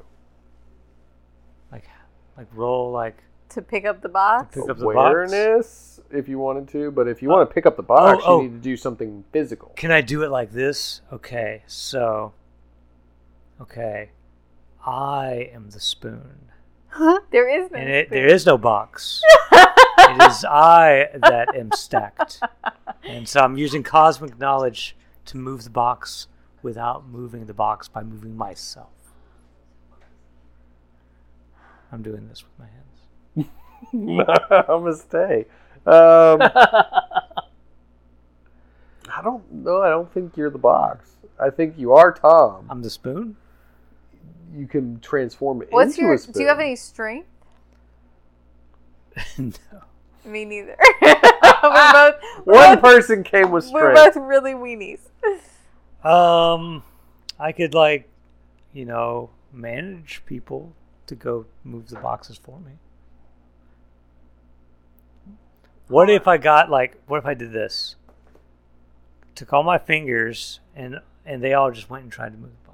Like, 1.71 1.85
like 2.37 2.47
roll 2.53 2.91
like 2.91 3.17
to 3.49 3.61
pick 3.61 3.85
up 3.85 4.01
the 4.01 4.09
box. 4.09 4.55
pick 4.55 4.69
up 4.69 4.77
the 4.77 4.85
box. 4.85 4.95
Awareness 4.95 5.99
if 6.11 6.29
you 6.29 6.37
wanted 6.39 6.67
to, 6.69 6.91
but 6.91 7.07
if 7.07 7.21
you 7.21 7.29
oh. 7.31 7.37
want 7.37 7.49
to 7.49 7.53
pick 7.53 7.65
up 7.65 7.75
the 7.75 7.83
box, 7.83 8.23
oh, 8.25 8.35
oh. 8.35 8.41
you 8.41 8.49
need 8.49 8.55
to 8.55 8.61
do 8.61 8.77
something 8.77 9.23
physical. 9.31 9.73
Can 9.75 9.91
I 9.91 10.01
do 10.01 10.23
it 10.23 10.29
like 10.29 10.51
this? 10.51 11.01
Okay, 11.11 11.63
so 11.65 12.33
okay, 13.61 14.11
I 14.85 15.49
am 15.53 15.69
the 15.69 15.79
spoon, 15.79 16.49
there 17.31 17.47
is 17.49 17.71
no 17.71 17.77
and 17.77 17.89
it, 17.89 18.07
spoon. 18.07 18.17
there 18.17 18.27
is 18.27 18.45
no 18.45 18.57
box. 18.57 19.21
it 19.51 20.31
is 20.31 20.45
I 20.45 21.09
that 21.21 21.55
am 21.55 21.71
stacked, 21.73 22.39
and 23.03 23.27
so 23.27 23.41
I'm 23.41 23.57
using 23.57 23.83
cosmic 23.83 24.39
knowledge 24.39 24.95
to 25.25 25.37
move 25.37 25.63
the 25.63 25.69
box 25.69 26.27
without 26.61 27.07
moving 27.07 27.45
the 27.45 27.53
box 27.53 27.87
by 27.87 28.03
moving 28.03 28.35
myself. 28.35 28.89
I'm 31.91 32.01
doing 32.01 32.27
this 32.27 32.43
with 32.43 32.59
my 32.59 32.65
hands. 32.65 32.79
I'm 34.67 34.83
gonna 34.83 34.95
stay. 34.95 35.45
Um, 35.85 36.41
I 39.11 39.21
don't 39.23 39.51
know. 39.51 39.81
I 39.81 39.89
don't 39.89 40.11
think 40.13 40.37
you're 40.37 40.49
the 40.49 40.57
box. 40.57 41.11
I 41.39 41.49
think 41.49 41.77
you 41.77 41.93
are 41.93 42.11
Tom. 42.11 42.67
I'm 42.69 42.81
the 42.81 42.89
spoon. 42.89 43.37
You 44.55 44.67
can 44.67 44.99
transform 44.99 45.62
it 45.62 45.71
What's 45.71 45.91
into 45.91 46.01
your? 46.01 46.13
a 46.15 46.17
spoon. 46.17 46.33
Do 46.33 46.41
you 46.41 46.47
have 46.47 46.59
any 46.59 46.75
strength? 46.75 47.27
no. 49.38 49.51
Me 50.25 50.45
neither. 50.45 50.75
we're 51.01 51.15
both. 51.91 52.15
We're 52.45 52.53
One 52.53 52.75
both, 52.75 52.81
person 52.81 53.23
came 53.23 53.51
with 53.51 53.65
strength. 53.65 53.83
we're 53.83 53.93
both 53.93 54.15
really 54.15 54.53
weenies. 54.53 54.99
Um, 56.05 56.83
I 57.39 57.51
could 57.51 57.73
like, 57.73 58.07
you 58.73 58.85
know, 58.85 59.29
manage 59.51 60.21
people 60.25 60.73
to 61.07 61.15
go 61.15 61.45
move 61.63 61.89
the 61.89 61.97
boxes 61.99 62.38
for 62.38 62.59
me. 62.59 62.73
What 65.88 66.09
if 66.09 66.27
I 66.27 66.38
got 66.38 66.69
like? 66.69 67.01
What 67.07 67.17
if 67.17 67.25
I 67.25 67.33
did 67.33 67.51
this? 67.51 67.95
took 69.39 69.53
all 69.53 69.63
my 69.63 69.77
fingers 69.77 70.59
and 70.75 70.99
and 71.25 71.41
they 71.41 71.53
all 71.53 71.71
just 71.71 71.89
went 71.89 72.03
and 72.03 72.12
tried 72.12 72.33
to 72.33 72.38
move 72.38 72.51
the 72.62 72.67
box. 72.67 72.68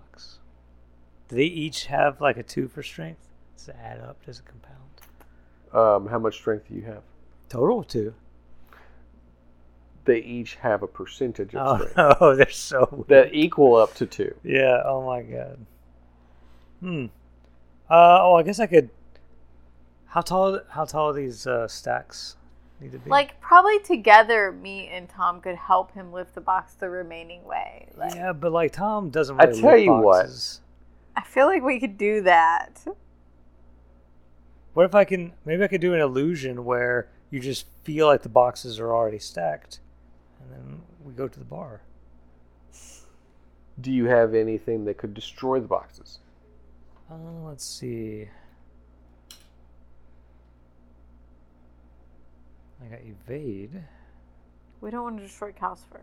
Do 1.28 1.36
they 1.36 1.44
each 1.44 1.86
have 1.86 2.22
like 2.22 2.38
a 2.38 2.44
two 2.44 2.68
for 2.68 2.84
strength? 2.84 3.28
Does 3.58 3.70
it 3.70 3.76
add 3.84 4.00
up? 4.00 4.24
Does 4.26 4.40
it 4.40 4.46
compound? 4.46 4.76
Um, 5.74 6.08
how 6.10 6.20
much 6.20 6.36
strength 6.36 6.68
do 6.68 6.76
you 6.76 6.84
have? 6.84 7.02
Total 7.50 7.84
two. 7.84 8.14
They 10.06 10.20
each 10.20 10.56
have 10.56 10.84
a 10.84 10.88
percentage 10.88 11.56
of 11.56 11.68
Oh 11.68 11.88
strength 11.88 12.20
no, 12.22 12.36
they're 12.36 12.50
so 12.50 13.06
that 13.08 13.34
equal 13.34 13.76
up 13.76 13.96
to 13.96 14.06
two. 14.06 14.36
Yeah. 14.44 14.82
Oh 14.86 15.04
my 15.06 15.24
god. 15.24 15.66
Hmm. 16.80 17.06
Uh. 17.90 18.20
Oh, 18.22 18.36
I 18.36 18.44
guess 18.44 18.60
I 18.60 18.68
could. 18.68 18.90
How 20.06 20.22
tall? 20.22 20.60
How 20.70 20.86
tall 20.86 21.12
these 21.12 21.48
uh, 21.48 21.68
stacks 21.68 22.38
need 22.80 22.92
to 22.92 23.00
be? 23.00 23.10
Like 23.10 23.42
probably 23.42 23.80
together, 23.80 24.52
me 24.52 24.88
and 24.88 25.10
Tom 25.10 25.42
could 25.42 25.56
help 25.56 25.92
him 25.94 26.14
lift 26.14 26.36
the 26.36 26.42
box 26.42 26.76
the 26.76 26.90
remaining 26.90 27.44
way. 27.44 27.88
Like, 27.98 28.14
yeah, 28.14 28.32
but 28.32 28.52
like 28.52 28.74
Tom 28.74 29.10
doesn't. 29.10 29.40
I 29.42 29.46
Really 29.46 29.62
tell 29.62 29.72
lift 29.72 29.84
you 29.86 29.94
what. 29.94 30.60
Boxes. 31.16 31.30
I 31.30 31.34
feel 31.34 31.48
like 31.48 31.64
we 31.64 31.80
could 31.80 31.98
do 31.98 32.22
that. 32.22 32.86
What 34.74 34.86
if 34.86 34.96
I 34.96 35.06
can? 35.06 35.34
Maybe 35.46 35.64
I 35.64 35.68
could 35.68 35.82
do 35.82 35.94
an 35.94 36.02
illusion 36.02 36.66
where 36.66 37.08
you 37.32 37.40
just 37.40 37.66
feel 37.84 38.08
like 38.08 38.24
the 38.24 38.30
boxes 38.30 38.80
are 38.80 38.94
already 38.94 39.20
stacked, 39.20 39.80
and 40.42 40.52
then 40.52 40.82
we 41.04 41.14
go 41.14 41.28
to 41.28 41.40
the 41.40 41.46
bar. 41.46 41.82
Do 43.80 43.92
you 43.92 44.06
have 44.06 44.34
anything 44.34 44.86
that 44.86 44.98
could 44.98 45.14
destroy 45.14 45.60
the 45.60 45.68
boxes? 45.68 46.20
Uh, 47.12 47.16
let's 47.46 47.66
see. 47.66 48.30
I 52.82 52.88
got 52.88 53.00
evade. 53.02 53.84
We 54.82 54.92
don't 54.92 55.04
want 55.04 55.18
to 55.18 55.24
destroy 55.24 55.52
Calcifer. 55.52 56.02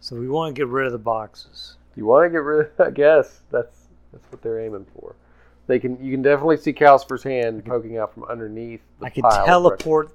So 0.00 0.16
we 0.16 0.28
want 0.28 0.54
to 0.54 0.58
get 0.60 0.68
rid 0.68 0.86
of 0.86 0.92
the 0.92 0.98
boxes. 0.98 1.76
You 1.96 2.06
want 2.06 2.26
to 2.26 2.30
get 2.30 2.38
rid 2.38 2.66
of? 2.66 2.80
I 2.86 2.90
guess 2.90 3.40
that's 3.50 3.88
that's 4.12 4.30
what 4.30 4.42
they're 4.42 4.60
aiming 4.60 4.86
for. 4.98 5.14
They 5.66 5.78
can. 5.78 6.02
You 6.04 6.12
can 6.12 6.22
definitely 6.22 6.56
see 6.58 6.72
Calcifer's 6.72 7.22
hand 7.22 7.64
poking 7.64 7.96
out 7.98 8.12
from 8.12 8.24
underneath 8.24 8.82
the 9.00 9.06
I 9.06 9.10
could 9.10 9.22
pile. 9.22 9.46
teleport 9.46 10.14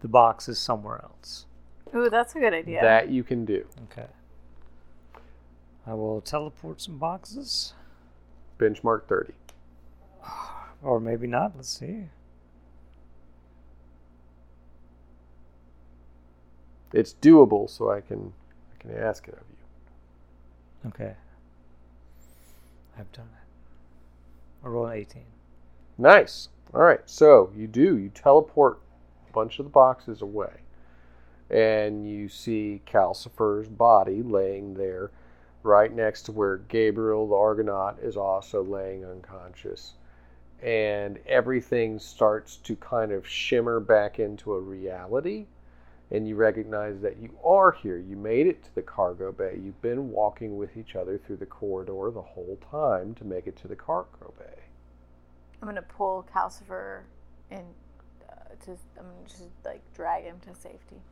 the 0.00 0.08
boxes 0.08 0.58
somewhere 0.58 1.00
else. 1.02 1.46
Ooh, 1.94 2.10
that's 2.10 2.34
a 2.34 2.38
good 2.38 2.52
idea. 2.52 2.80
That 2.82 3.08
you 3.08 3.22
can 3.24 3.44
do. 3.44 3.64
Okay. 3.90 4.06
I 5.86 5.94
will 5.94 6.20
teleport 6.20 6.80
some 6.80 6.98
boxes. 6.98 7.74
Benchmark 8.58 9.04
thirty. 9.06 9.34
Or 10.80 11.00
maybe 11.00 11.26
not. 11.26 11.54
Let's 11.56 11.68
see. 11.70 12.04
It's 16.92 17.14
doable, 17.20 17.68
so 17.68 17.90
I 17.90 18.00
can 18.00 18.32
I 18.72 18.82
can 18.82 18.96
ask 18.96 19.26
it 19.26 19.34
of 19.34 19.40
you. 19.50 19.57
Okay. 20.88 21.14
I've 22.98 23.12
done 23.12 23.28
it. 23.32 24.66
I 24.66 24.68
rolled 24.68 24.90
an 24.90 24.96
18. 24.96 25.22
Nice. 25.98 26.48
All 26.74 26.82
right. 26.82 27.00
So 27.06 27.52
you 27.56 27.66
do. 27.66 27.98
You 27.98 28.10
teleport 28.10 28.80
a 29.28 29.32
bunch 29.32 29.58
of 29.58 29.66
the 29.66 29.70
boxes 29.70 30.22
away, 30.22 30.52
and 31.50 32.08
you 32.08 32.28
see 32.28 32.82
Calcifer's 32.86 33.68
body 33.68 34.22
laying 34.22 34.74
there, 34.74 35.10
right 35.62 35.94
next 35.94 36.22
to 36.22 36.32
where 36.32 36.58
Gabriel 36.58 37.28
the 37.28 37.34
Argonaut 37.34 37.98
is 38.00 38.16
also 38.16 38.62
laying 38.62 39.04
unconscious, 39.04 39.94
and 40.62 41.18
everything 41.26 41.98
starts 41.98 42.56
to 42.56 42.74
kind 42.76 43.12
of 43.12 43.26
shimmer 43.26 43.80
back 43.80 44.18
into 44.18 44.54
a 44.54 44.60
reality. 44.60 45.46
And 46.10 46.26
you 46.26 46.36
recognize 46.36 47.00
that 47.00 47.18
you 47.18 47.30
are 47.44 47.72
here. 47.72 47.98
You 47.98 48.16
made 48.16 48.46
it 48.46 48.62
to 48.64 48.74
the 48.74 48.82
cargo 48.82 49.30
bay. 49.30 49.58
You've 49.62 49.80
been 49.82 50.10
walking 50.10 50.56
with 50.56 50.76
each 50.76 50.96
other 50.96 51.18
through 51.18 51.36
the 51.36 51.46
corridor 51.46 52.10
the 52.10 52.22
whole 52.22 52.58
time 52.70 53.14
to 53.16 53.24
make 53.24 53.46
it 53.46 53.56
to 53.58 53.68
the 53.68 53.76
cargo 53.76 54.32
bay. 54.38 54.62
I'm 55.60 55.68
gonna 55.68 55.82
pull 55.82 56.26
Calcifer 56.34 57.02
and 57.50 57.66
uh, 58.28 58.54
to 58.64 58.70
I'm 58.98 59.04
gonna 59.04 59.26
just 59.26 59.42
like 59.64 59.82
drag 59.94 60.24
him 60.24 60.36
to 60.46 60.54
safety. 60.54 61.02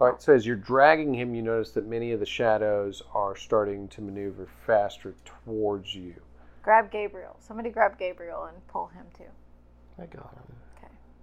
All 0.00 0.12
right, 0.12 0.22
so 0.22 0.32
as 0.32 0.46
you're 0.46 0.54
dragging 0.54 1.12
him, 1.12 1.34
you 1.34 1.42
notice 1.42 1.72
that 1.72 1.88
many 1.88 2.12
of 2.12 2.20
the 2.20 2.26
shadows 2.26 3.02
are 3.14 3.34
starting 3.34 3.88
to 3.88 4.00
maneuver 4.00 4.46
faster 4.64 5.14
towards 5.24 5.92
you. 5.92 6.14
Grab 6.62 6.92
Gabriel. 6.92 7.36
Somebody 7.40 7.70
grab 7.70 7.98
Gabriel 7.98 8.44
and 8.44 8.64
pull 8.68 8.86
him 8.88 9.06
too. 9.16 9.24
I 10.00 10.06
got 10.06 10.32
him. 10.34 10.56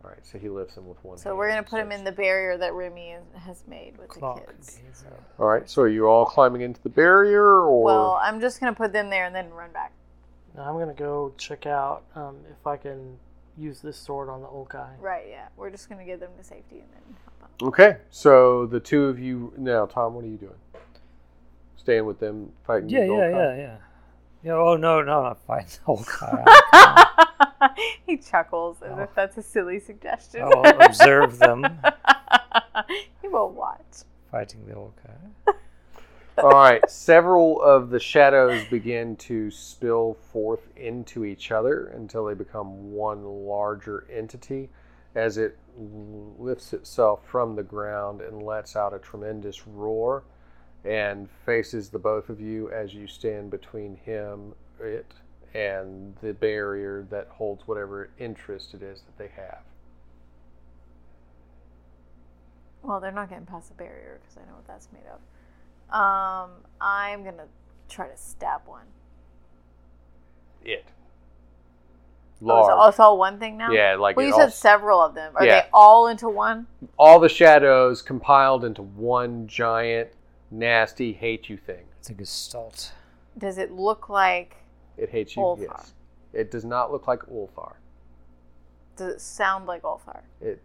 All 0.06 0.12
right, 0.12 0.24
so 0.24 0.38
he 0.38 0.50
lifts 0.50 0.78
him 0.78 0.88
with 0.88 1.04
one 1.04 1.18
So 1.18 1.30
hand 1.30 1.38
we're 1.40 1.48
gonna 1.48 1.58
and 1.60 1.66
put 1.68 1.80
him 1.80 1.88
starts- 1.88 1.98
in 2.00 2.06
the 2.06 2.12
barrier 2.12 2.58
that 2.60 2.74
Remy 2.76 3.16
has 3.40 3.64
made 3.68 3.98
with 3.98 4.10
Clock. 4.10 4.46
the 4.46 4.54
kids. 4.54 4.78
gaze. 4.86 5.04
All 5.40 5.48
right, 5.48 5.68
so 5.68 5.82
are 5.82 5.88
you 5.88 6.06
all 6.06 6.26
climbing 6.28 6.62
into 6.62 6.80
the 6.84 6.90
barrier, 6.90 7.44
or 7.64 7.84
Well, 7.84 8.20
I'm 8.22 8.40
just 8.40 8.60
gonna 8.60 8.76
put 8.76 8.94
them 8.94 9.10
there 9.10 9.26
and 9.26 9.36
then 9.36 9.50
run 9.52 9.72
back. 9.72 9.94
Now 10.56 10.70
I'm 10.70 10.78
gonna 10.78 10.94
go 10.94 11.34
check 11.38 11.66
out 11.66 12.04
um, 12.16 12.38
if 12.52 12.68
I 12.68 12.78
can 12.78 13.18
use 13.58 13.80
this 13.82 13.98
sword 13.98 14.30
on 14.30 14.42
the 14.42 14.48
old 14.48 14.70
guy. 14.70 14.92
Right, 15.00 15.26
yeah. 15.28 15.48
We're 15.58 15.72
just 15.72 15.90
gonna 15.90 16.06
get 16.06 16.20
them 16.20 16.30
to 16.38 16.44
safety 16.44 16.82
and 16.82 16.90
then 16.94 17.16
help 17.24 17.52
out. 17.64 17.68
okay? 17.70 17.98
So 18.12 18.68
the 18.68 18.80
two 18.80 19.06
of 19.06 19.18
you 19.18 19.54
now, 19.58 19.88
Tom, 19.88 20.14
what 20.14 20.24
are 20.24 20.28
you 20.28 20.38
doing? 20.38 20.54
Staying 21.78 22.06
with 22.06 22.20
them, 22.20 22.52
fighting. 22.64 22.90
Yeah, 22.90 23.02
the 23.02 23.08
gold 23.08 23.20
yeah, 23.22 23.32
cop? 23.32 23.38
yeah, 23.40 23.56
yeah. 23.58 23.78
Yeah, 24.44 24.54
oh, 24.54 24.76
no, 24.78 25.02
no, 25.02 25.24
not 25.24 25.40
fighting 25.48 25.70
the 25.80 25.86
whole 25.86 26.06
guy. 26.20 27.24
he 28.06 28.18
chuckles 28.18 28.82
as 28.82 28.92
Oh. 28.98 29.02
if 29.04 29.16
that's 29.16 29.38
a 29.38 29.42
silly 29.44 29.80
suggestion. 29.80 30.42
Oh, 30.44 30.62
I'll 30.64 30.86
observe 30.86 31.38
them 31.40 31.66
he 33.22 33.28
will 33.28 33.50
watch. 33.52 34.04
fighting 34.32 34.66
the 34.66 34.74
old 34.76 34.94
guy. 35.06 35.54
All 36.38 36.50
right, 36.50 36.88
several 36.90 37.62
of 37.62 37.90
the 37.90 38.00
shadows 38.00 38.66
begin 38.70 39.16
to 39.18 39.50
spill 39.50 40.18
forth 40.34 40.68
into 40.76 41.24
each 41.24 41.52
other 41.52 41.88
until 41.96 42.26
they 42.26 42.34
become 42.34 42.92
one 42.92 43.24
larger 43.24 44.06
entity 44.12 44.70
as 45.16 45.38
it 45.38 45.58
lifts 45.78 46.74
itself 46.74 47.22
from 47.26 47.56
the 47.56 47.64
ground 47.64 48.20
and 48.20 48.44
lets 48.44 48.76
out 48.76 48.94
a 48.94 49.00
tremendous 49.00 49.66
roar 49.66 50.24
and 50.84 51.30
faces 51.46 51.90
the 51.90 51.98
both 52.00 52.28
of 52.30 52.42
you 52.42 52.70
as 52.70 52.94
you 52.94 53.08
stand 53.08 53.50
between 53.50 53.96
him, 53.96 54.54
it, 54.82 55.06
and 55.56 56.16
the 56.22 56.34
barrier 56.34 57.08
that 57.10 57.28
holds 57.30 57.66
whatever 57.68 58.10
interest 58.20 58.74
it 58.74 58.82
is 58.84 59.02
that 59.02 59.18
they 59.18 59.30
have. 59.36 59.62
Well, 62.84 63.00
they're 63.00 63.12
not 63.12 63.30
getting 63.30 63.46
past 63.46 63.70
the 63.70 63.76
barrier 63.76 64.20
because 64.22 64.38
I 64.38 64.42
know 64.50 64.56
what 64.58 64.68
that's 64.68 64.90
made 64.92 65.06
of. 65.08 65.20
Um, 65.96 66.52
I'm 66.82 67.24
gonna 67.24 67.48
try 67.90 68.08
to 68.08 68.18
stab 68.18 68.62
one. 68.66 68.86
It. 70.64 70.86
Oh, 72.48 72.88
it's, 72.90 73.00
all, 73.00 73.18
one 73.18 73.40
thing 73.40 73.56
now. 73.58 73.72
Yeah, 73.72 73.96
like 73.96 74.18
Well, 74.18 74.26
it 74.26 74.30
you 74.30 74.34
all- 74.36 74.42
said 74.42 74.54
several 74.54 75.00
of 75.02 75.16
them. 75.16 75.32
Are 75.38 75.46
Yeah. 75.46 75.62
they 75.62 75.70
all 75.74 76.08
into 76.08 76.28
one? 76.28 76.68
all 77.00 77.20
the 77.20 77.30
shadows 77.30 78.02
compiled 78.02 78.66
into 78.66 78.82
one 78.82 79.48
giant, 79.48 80.10
nasty 80.52 81.14
hate 81.14 81.50
you 81.50 81.56
thing. 81.58 81.86
It's 82.00 82.10
a 82.10 82.14
gestalt. 82.14 82.92
Does 83.38 83.58
it 83.58 83.72
look 83.72 84.10
like? 84.10 84.58
It 84.98 85.10
hates 85.10 85.36
you. 85.36 85.42
Ulthar. 85.44 85.62
Yes. 85.78 85.94
It 86.34 86.52
does 86.52 86.66
not 86.66 86.92
look 86.92 87.08
like 87.08 87.22
Ulthar. 87.24 87.74
Does 88.98 89.14
it 89.16 89.22
sound 89.22 89.66
like 89.68 89.84
Ulthar? 89.84 90.22
It 90.42 90.62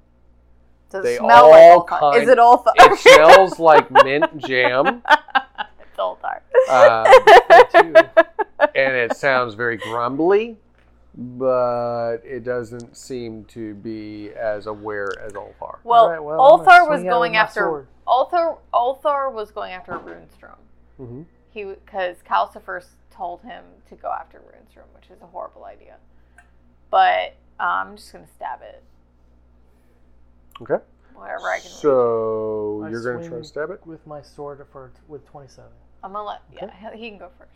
Does 0.91 1.05
They 1.05 1.15
it 1.15 1.19
smell 1.19 1.51
like 1.51 1.61
all 1.63 1.85
Ulthar? 1.87 1.99
kind- 2.01 2.23
Is 2.23 2.29
it 2.29 2.39
Ulthar? 2.39 2.73
it 2.77 2.99
smells 2.99 3.59
like 3.59 3.91
mint 3.91 4.39
jam, 4.39 5.03
it's 5.09 5.99
Ulthar. 5.99 6.41
uh, 6.69 8.05
and 8.75 8.95
it 8.97 9.17
sounds 9.17 9.55
very 9.55 9.77
grumbly, 9.77 10.57
but 11.17 12.19
it 12.25 12.45
doesn't 12.45 12.97
seem 12.97 13.45
to 13.47 13.75
be 13.75 14.31
as 14.31 14.67
aware 14.67 15.13
as 15.21 15.33
Ulthar. 15.33 15.79
well, 15.85 16.05
Alright, 16.05 16.23
well, 16.23 16.41
I'm 16.41 16.61
Ulthar 16.61 16.89
was 16.89 17.01
swing 17.01 17.07
at 17.07 17.07
it 17.07 17.11
going 17.11 17.37
after 17.37 17.61
sword. 17.61 17.87
Ulthar. 18.07 18.59
Ulthar 18.75 19.33
was 19.33 19.51
going 19.51 19.73
after 19.73 19.93
Runestrom. 19.93 20.57
hmm 20.97 21.23
He 21.53 21.65
because 21.65 22.17
Calcifer 22.29 22.85
told 23.11 23.43
him 23.43 23.65
to 23.89 23.95
go 23.97 24.11
after 24.13 24.39
Runestrom, 24.39 24.85
which 24.95 25.11
is 25.11 25.21
a 25.23 25.27
horrible 25.27 25.65
idea. 25.65 25.97
But 26.91 27.37
uh, 27.59 27.65
I'm 27.65 27.97
just 27.97 28.13
gonna 28.13 28.27
stab 28.37 28.61
it. 28.63 28.83
Okay. 30.63 30.83
Whatever 31.15 31.49
I 31.51 31.59
can. 31.59 31.67
reach. 31.67 31.75
So 31.81 32.83
I 32.85 32.91
you're 32.91 33.03
going 33.03 33.23
to 33.23 33.29
try 33.29 33.39
to 33.39 33.45
stab 33.45 33.71
it. 33.71 33.87
with 33.87 34.07
my 34.07 34.23
sword 34.23 34.65
for 34.73 34.93
with 35.09 35.27
27. 35.27 35.69
I'm 36.03 36.13
gonna 36.13 36.27
let 36.27 36.43
yeah 36.53 36.65
Okay. 36.65 36.97
he 36.97 37.05
he 37.05 37.11
can 37.11 37.19
go 37.19 37.31
first. 37.39 37.51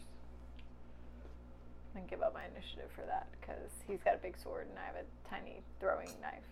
I'm 1.95 2.01
gonna 2.03 2.11
give 2.11 2.23
up 2.23 2.35
my 2.35 2.43
initiative 2.55 2.91
for 2.95 3.03
that 3.07 3.29
because 3.41 3.71
he's 3.87 4.01
got 4.05 4.15
a 4.15 4.19
big 4.19 4.37
sword 4.37 4.67
and 4.69 4.79
I 4.79 4.87
have 4.87 4.97
a 4.97 5.29
tiny 5.31 5.61
throwing 5.81 6.09
knife. 6.21 6.43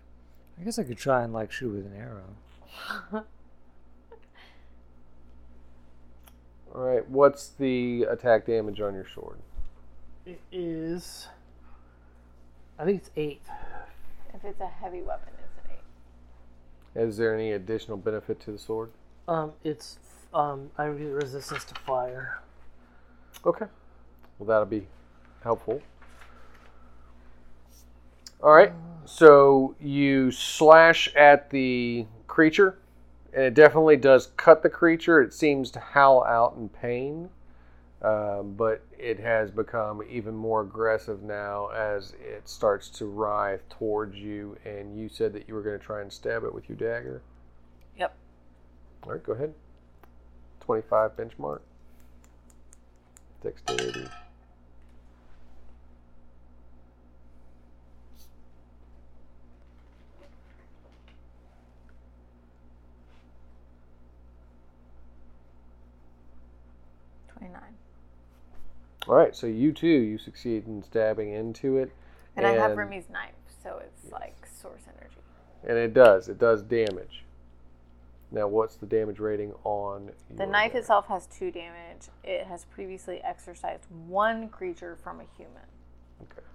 I 0.61 0.64
guess 0.64 0.78
I 0.78 0.85
could 0.85 0.98
try 0.98 1.22
and 1.24 1.33
like 1.33 1.50
shoot 1.52 1.70
with 1.74 1.87
an 1.87 1.96
arrow. 1.96 3.24
All 6.75 6.83
right. 6.83 7.07
What's 7.09 7.49
the 7.49 8.05
attack 8.05 8.47
damage 8.47 8.81
on 8.81 8.95
your 8.95 9.07
sword? 9.15 9.39
It 10.25 10.41
is. 10.51 11.29
I 12.79 12.85
think 12.85 12.99
it's 12.99 13.11
eight. 13.17 13.43
If 14.35 14.45
it's 14.45 14.61
a 14.61 14.67
heavy 14.67 15.03
weapon, 15.03 15.33
it's 15.39 15.67
an 15.67 15.75
eight. 15.75 17.07
Is 17.09 17.17
there 17.17 17.35
any 17.35 17.53
additional 17.53 17.97
benefit 17.97 18.41
to 18.41 18.53
the 18.53 18.59
sword? 18.59 18.91
Um, 19.29 19.53
it's 19.63 19.99
um, 20.33 20.71
I 20.79 20.85
have 20.85 20.99
resistance 20.99 21.65
to 21.67 21.75
fire. 21.75 22.41
Okay. 23.45 23.67
Well, 24.39 24.47
that'll 24.47 24.65
be 24.67 24.87
helpful. 25.43 25.83
All 28.43 28.53
right. 28.53 28.73
So 29.05 29.75
you 29.81 30.31
slash 30.31 31.15
at 31.15 31.51
the 31.51 32.07
creature, 32.27 32.79
and 33.33 33.45
it 33.45 33.55
definitely 33.55 33.97
does 33.97 34.29
cut 34.37 34.62
the 34.62 34.71
creature. 34.71 35.21
It 35.21 35.33
seems 35.33 35.71
to 35.73 35.81
howl 35.81 36.25
out 36.25 36.55
in 36.57 36.68
pain, 36.68 37.31
um, 38.03 38.55
but 38.57 38.83
it 38.99 39.18
has 39.21 39.51
become 39.51 40.03
even 40.09 40.35
more 40.35 40.62
aggressive 40.62 41.23
now 41.23 41.68
as 41.68 42.12
it 42.21 42.49
starts 42.49 42.88
to 42.90 43.07
writhe 43.07 43.66
towards 43.68 44.16
you. 44.16 44.57
And 44.64 44.99
you 44.99 45.09
said 45.09 45.33
that 45.33 45.49
you 45.49 45.55
were 45.55 45.62
going 45.62 45.79
to 45.79 45.85
try 45.85 46.03
and 46.03 46.12
stab 46.12 46.45
it 46.45 46.55
with 46.55 46.68
your 46.68 46.77
dagger. 46.77 47.23
Yep. 47.99 48.14
All 49.05 49.12
right, 49.12 49.23
go 49.23 49.33
ahead. 49.33 49.55
25 50.61 51.16
benchmark. 51.16 51.61
Dexterity. 53.42 54.09
All 69.12 69.18
right, 69.18 69.37
so 69.37 69.46
you 69.46 69.72
too, 69.72 69.87
you 69.87 70.16
succeed 70.16 70.66
in 70.66 70.83
stabbing 70.83 71.35
into 71.35 71.77
it. 71.77 71.92
And, 72.35 72.46
I 72.46 72.53
have 72.53 72.79
Remy's 72.79 73.11
knife, 73.11 73.35
so 73.62 73.79
it's 73.85 74.11
like 74.11 74.46
source 74.46 74.81
energy. 74.88 75.18
And 75.68 75.77
it 75.77 75.92
does, 75.92 76.31
it 76.31 76.38
does 76.38 76.62
damage. 76.62 77.22
Now, 78.31 78.48
what's 78.48 78.77
the 78.77 78.87
damage 78.87 79.18
rating 79.18 79.53
on 79.64 80.12
The 80.35 80.46
knife 80.46 80.75
itself 80.75 81.09
has 81.09 81.27
two 81.27 81.51
damage. 81.51 82.09
It 82.25 82.46
has 82.46 82.64
previously 82.64 83.20
exorcised 83.22 83.85
one 84.07 84.48
creature 84.48 84.96
from 85.05 85.20
a 85.20 85.25
human. 85.37 85.68
Okay. 86.22 86.46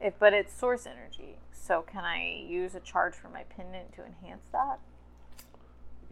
If, 0.00 0.18
but 0.18 0.32
it's 0.32 0.50
source 0.50 0.86
energy. 0.86 1.36
So 1.52 1.82
can 1.82 2.04
I 2.04 2.42
use 2.48 2.74
a 2.74 2.80
charge 2.80 3.12
for 3.12 3.28
my 3.28 3.42
pendant 3.54 3.92
to 3.96 4.06
enhance 4.06 4.46
that? 4.52 4.78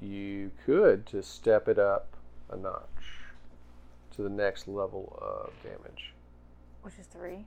You 0.03 0.51
could 0.67 1.07
to 1.07 1.23
step 1.23 1.69
it 1.69 1.79
up 1.79 2.09
a 2.51 2.57
notch 2.59 2.98
to 4.19 4.25
the 4.25 4.29
next 4.29 4.67
level 4.67 5.17
of 5.23 5.53
damage. 5.63 6.13
Which 6.83 6.95
is 6.99 7.07
three. 7.07 7.45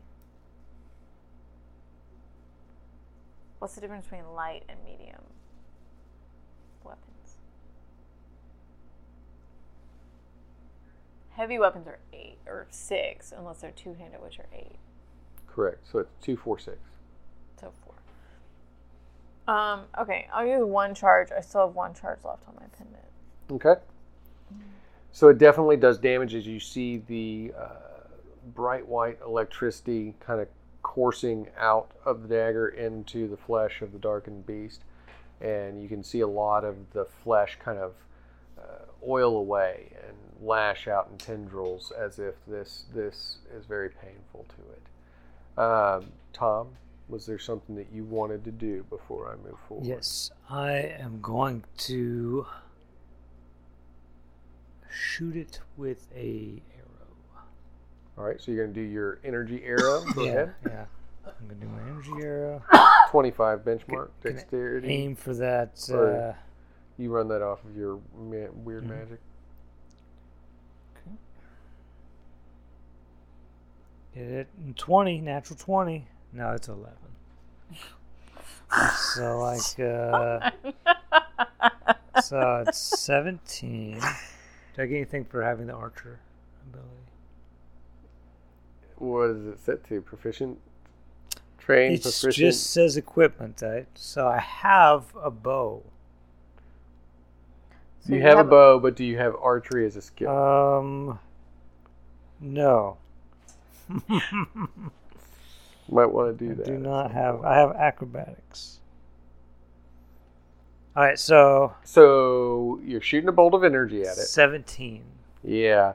What's 3.59 3.75
the 3.75 3.81
difference 3.81 4.05
between 4.05 4.25
light 4.33 4.63
and 4.69 4.79
medium 4.85 5.21
weapons? 6.85 7.35
Heavy 11.31 11.59
weapons 11.59 11.87
are 11.87 11.99
eight 12.13 12.37
or 12.47 12.67
six, 12.69 13.33
unless 13.37 13.59
they're 13.59 13.71
two 13.71 13.93
handed, 13.93 14.21
which 14.21 14.39
are 14.39 14.47
eight. 14.53 14.77
Correct. 15.47 15.85
So 15.91 15.99
it's 15.99 16.09
two, 16.21 16.37
four, 16.37 16.57
six. 16.57 16.77
So 17.59 17.73
four. 17.83 19.53
Um, 19.53 19.81
okay, 19.99 20.29
I'll 20.33 20.47
use 20.47 20.63
one 20.63 20.95
charge. 20.95 21.31
I 21.37 21.41
still 21.41 21.67
have 21.67 21.75
one 21.75 21.93
charge 21.93 22.19
left 22.23 22.47
on 22.47 22.55
my 22.55 22.67
pendant. 22.77 23.03
Okay. 23.51 23.81
So 25.11 25.29
it 25.29 25.37
definitely 25.37 25.77
does 25.77 25.97
damage 25.97 26.33
as 26.35 26.47
you 26.47 26.59
see 26.59 26.97
the 27.07 27.53
uh, 27.57 27.69
bright 28.53 28.87
white 28.87 29.19
electricity 29.25 30.15
kind 30.19 30.41
of 30.41 30.47
coursing 30.83 31.47
out 31.57 31.91
of 32.05 32.23
the 32.23 32.35
dagger 32.35 32.69
into 32.69 33.27
the 33.27 33.37
flesh 33.37 33.81
of 33.81 33.91
the 33.91 33.99
darkened 33.99 34.45
beast. 34.45 34.81
And 35.41 35.81
you 35.81 35.89
can 35.89 36.03
see 36.03 36.21
a 36.21 36.27
lot 36.27 36.63
of 36.63 36.75
the 36.93 37.05
flesh 37.23 37.57
kind 37.63 37.79
of 37.79 37.93
uh, 38.57 38.85
oil 39.07 39.37
away 39.37 39.91
and 40.07 40.15
lash 40.41 40.87
out 40.87 41.09
in 41.11 41.17
tendrils 41.17 41.91
as 41.91 42.19
if 42.19 42.35
this, 42.47 42.85
this 42.93 43.37
is 43.55 43.65
very 43.65 43.89
painful 43.89 44.45
to 44.49 44.61
it. 44.71 45.61
Um, 45.61 46.11
Tom, 46.33 46.69
was 47.09 47.25
there 47.25 47.39
something 47.39 47.75
that 47.75 47.87
you 47.91 48.03
wanted 48.05 48.43
to 48.45 48.51
do 48.51 48.85
before 48.89 49.29
I 49.29 49.35
move 49.35 49.59
forward? 49.67 49.85
Yes, 49.85 50.31
I 50.49 50.71
am 50.71 51.19
going 51.21 51.63
to 51.79 52.45
shoot 54.91 55.35
it 55.35 55.59
with 55.77 56.07
a 56.15 56.61
arrow. 56.75 57.41
All 58.17 58.23
right, 58.25 58.39
so 58.41 58.51
you're 58.51 58.65
going 58.65 58.73
to 58.75 58.79
do 58.81 58.87
your 58.87 59.19
energy 59.23 59.63
arrow. 59.63 60.03
Go 60.13 60.23
yeah, 60.25 60.31
ahead. 60.31 60.53
yeah. 60.67 60.85
I'm 61.25 61.47
gonna 61.47 61.59
do 61.59 61.67
my 61.67 61.81
energy 61.89 62.25
arrow. 62.25 62.63
25 63.11 63.59
benchmark 63.59 64.09
Can 64.21 64.31
I 64.31 64.33
dexterity. 64.33 64.87
Aim 64.89 65.15
for 65.15 65.33
that. 65.35 65.79
Uh, 65.91 66.33
You 66.97 67.11
run 67.11 67.27
that 67.29 67.41
off 67.43 67.63
of 67.63 67.75
your 67.77 67.99
ma- 68.17 68.51
weird 68.63 68.85
Mhm. 68.85 68.89
magic. 68.89 69.19
Hit 74.13 74.27
it 74.27 74.47
in 74.65 74.73
20, 74.73 75.21
natural 75.21 75.57
20. 75.57 76.07
No, 76.33 76.51
it's 76.51 76.67
11. 76.67 76.93
so, 79.15 79.39
like, 79.39 79.79
uh, 79.79 80.51
so 82.21 82.63
it's 82.67 82.77
17. 82.99 84.01
Do 84.75 84.83
I 84.83 84.85
get 84.85 84.95
anything 84.95 85.25
for 85.25 85.43
having 85.43 85.67
the 85.67 85.73
archer 85.73 86.19
ability? 86.69 86.87
What 88.97 89.29
is 89.31 89.45
it 89.47 89.59
set 89.59 89.83
to? 89.89 90.01
Proficient? 90.01 90.59
Trained, 91.57 91.95
It 91.95 92.01
proficient? 92.03 92.35
just 92.35 92.71
says 92.71 92.97
equipment, 92.97 93.61
right? 93.61 93.87
So 93.95 94.27
I 94.27 94.39
have 94.39 95.05
a 95.21 95.29
bow. 95.31 95.83
So 98.01 98.15
you, 98.15 98.21
have, 98.21 98.39
a 98.39 98.43
bow, 98.43 98.79
but 98.79 98.95
do 98.95 99.05
you 99.05 99.17
have 99.17 99.35
archery 99.39 99.85
as 99.85 99.95
a 99.95 100.01
skill? 100.01 100.31
Um, 100.35 101.19
no. 102.39 102.97
Might 105.89 106.05
want 106.07 106.37
to 106.39 106.45
do 106.45 106.51
I 106.51 106.55
that. 106.55 106.65
do 106.65 106.77
not 106.77 107.11
have. 107.11 107.35
point. 107.35 107.47
I 107.47 107.57
have 107.57 107.71
acrobatics. 107.75 108.79
All 110.95 111.03
right, 111.03 111.17
so 111.17 111.73
So 111.83 112.81
you're 112.83 113.01
shooting 113.01 113.29
a 113.29 113.31
bolt 113.31 113.53
of 113.53 113.63
energy 113.63 114.01
at 114.01 114.17
it. 114.17 114.27
17. 114.27 115.03
Yeah. 115.43 115.93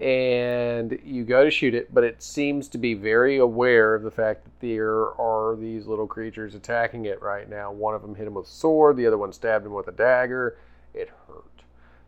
And 0.00 0.98
you 1.04 1.24
go 1.24 1.44
to 1.44 1.50
shoot 1.50 1.74
it, 1.74 1.92
but 1.92 2.04
it 2.04 2.22
seems 2.22 2.68
to 2.68 2.78
be 2.78 2.94
very 2.94 3.36
aware 3.36 3.94
of 3.94 4.02
the 4.02 4.10
fact 4.10 4.44
that 4.44 4.60
there 4.60 5.12
are 5.20 5.56
these 5.56 5.86
little 5.86 6.06
creatures 6.06 6.54
attacking 6.54 7.04
it 7.04 7.20
right 7.20 7.48
now. 7.50 7.72
One 7.72 7.94
of 7.94 8.02
them 8.02 8.14
hit 8.14 8.26
him 8.26 8.34
with 8.34 8.46
a 8.46 8.50
sword, 8.50 8.96
the 8.96 9.06
other 9.06 9.18
one 9.18 9.32
stabbed 9.32 9.66
him 9.66 9.74
with 9.74 9.88
a 9.88 9.92
dagger. 9.92 10.56
It 10.94 11.10
hurt. 11.26 11.44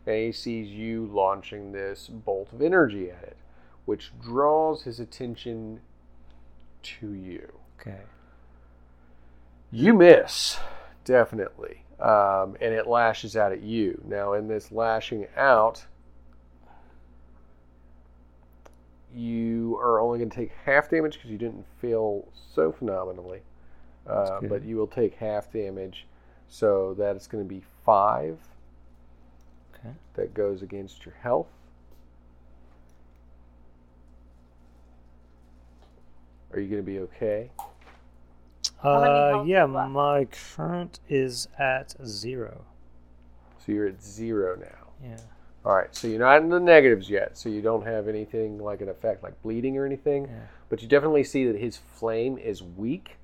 And 0.07 0.15
he 0.15 0.31
sees 0.31 0.69
you 0.69 1.05
launching 1.05 1.73
this 1.73 2.07
bolt 2.07 2.53
of 2.53 2.61
energy 2.61 3.11
at 3.11 3.23
it, 3.23 3.37
which 3.85 4.11
draws 4.23 4.83
his 4.83 4.99
attention 4.99 5.81
to 6.81 7.11
you. 7.11 7.51
Okay. 7.79 8.01
You 9.69 9.93
miss, 9.93 10.57
definitely. 11.03 11.80
Um, 12.01 12.57
and 12.59 12.73
it 12.73 12.87
lashes 12.87 13.37
out 13.37 13.51
at 13.51 13.61
you. 13.61 14.01
Now, 14.07 14.33
in 14.33 14.47
this 14.47 14.71
lashing 14.71 15.27
out, 15.37 15.85
you 19.13 19.77
are 19.81 19.99
only 19.99 20.17
going 20.19 20.29
to 20.29 20.35
take 20.35 20.51
half 20.65 20.89
damage 20.89 21.13
because 21.13 21.29
you 21.29 21.37
didn't 21.37 21.65
fail 21.79 22.27
so 22.55 22.71
phenomenally. 22.71 23.41
Uh, 24.07 24.39
but 24.41 24.63
you 24.63 24.77
will 24.77 24.87
take 24.87 25.13
half 25.15 25.51
damage. 25.53 26.07
So 26.47 26.95
that 26.95 27.15
is 27.15 27.27
going 27.27 27.43
to 27.43 27.47
be 27.47 27.61
five. 27.85 28.39
Okay. 29.75 29.93
That 30.15 30.33
goes 30.33 30.63
against 30.63 31.05
your 31.05 31.15
health. 31.21 31.47
Are 36.51 36.59
you 36.59 36.67
going 36.67 36.81
to 36.81 36.85
be 36.85 36.99
okay? 36.99 37.51
How 38.81 39.01
many 39.01 39.13
Uh, 39.13 39.43
yeah, 39.43 39.65
do 39.65 39.71
my 39.89 40.25
current 40.55 40.99
is 41.09 41.47
at 41.59 41.93
zero. 42.05 42.65
So 43.65 43.71
you're 43.71 43.87
at 43.87 44.01
zero 44.03 44.55
now. 44.55 44.87
Yeah. 45.03 45.17
All 45.63 45.75
right, 45.75 45.95
so 45.95 46.07
you're 46.07 46.19
not 46.19 46.41
in 46.41 46.49
the 46.49 46.59
negatives 46.59 47.07
yet, 47.09 47.37
so 47.37 47.47
you 47.47 47.61
don't 47.61 47.85
have 47.85 48.07
anything 48.07 48.57
like 48.57 48.81
an 48.81 48.89
effect 48.89 49.21
like 49.21 49.39
bleeding 49.43 49.77
or 49.77 49.85
anything, 49.85 50.25
Yeah. 50.25 50.39
but 50.69 50.81
you 50.81 50.87
definitely 50.87 51.23
see 51.23 51.45
that 51.45 51.55
his 51.59 51.77
flame 51.77 52.37
is 52.39 52.63
weak 52.63 53.17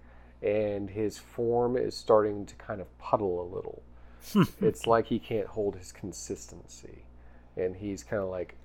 and 0.44 0.92
his 0.92 1.18
form 1.18 1.76
is 1.76 1.96
starting 1.96 2.46
to 2.46 2.56
kind 2.56 2.80
of 2.80 2.96
puddle 3.00 3.42
a 3.42 3.48
little. 3.56 3.82
it's 4.62 4.86
like 4.86 5.08
he 5.08 5.18
can't 5.18 5.48
hold 5.48 5.76
his 5.78 5.92
consistency, 5.92 7.06
and 7.56 7.76
he's 7.78 8.04
kind 8.04 8.22
of 8.22 8.30
like 8.30 8.56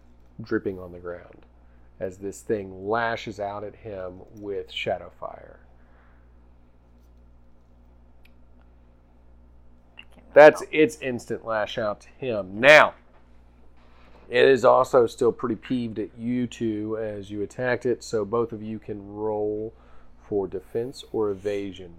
dripping 0.42 0.78
on 0.78 0.92
the 0.92 0.98
ground 0.98 1.46
as 1.98 2.18
this 2.18 2.42
thing 2.42 2.86
lashes 2.88 3.40
out 3.40 3.64
at 3.64 3.76
him 3.76 4.20
with 4.36 4.70
shadow 4.70 5.10
fire. 5.18 5.60
That's 10.34 10.62
its 10.70 10.98
instant 11.00 11.44
lash 11.44 11.76
out 11.78 12.00
to 12.02 12.08
him. 12.18 12.58
Now, 12.60 12.94
it 14.28 14.48
is 14.48 14.64
also 14.64 15.06
still 15.06 15.32
pretty 15.32 15.56
peeved 15.56 15.98
at 15.98 16.16
you 16.16 16.46
two 16.46 16.96
as 16.96 17.30
you 17.30 17.42
attacked 17.42 17.84
it, 17.84 18.02
so 18.02 18.24
both 18.24 18.52
of 18.52 18.62
you 18.62 18.78
can 18.78 19.14
roll 19.14 19.74
for 20.22 20.48
defense 20.48 21.04
or 21.12 21.30
evasion. 21.30 21.96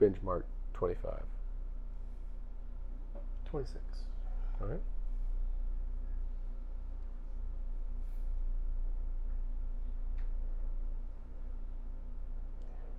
Benchmark 0.00 0.44
25. 0.72 1.22
26. 3.44 3.78
All 4.60 4.68
right. 4.68 4.80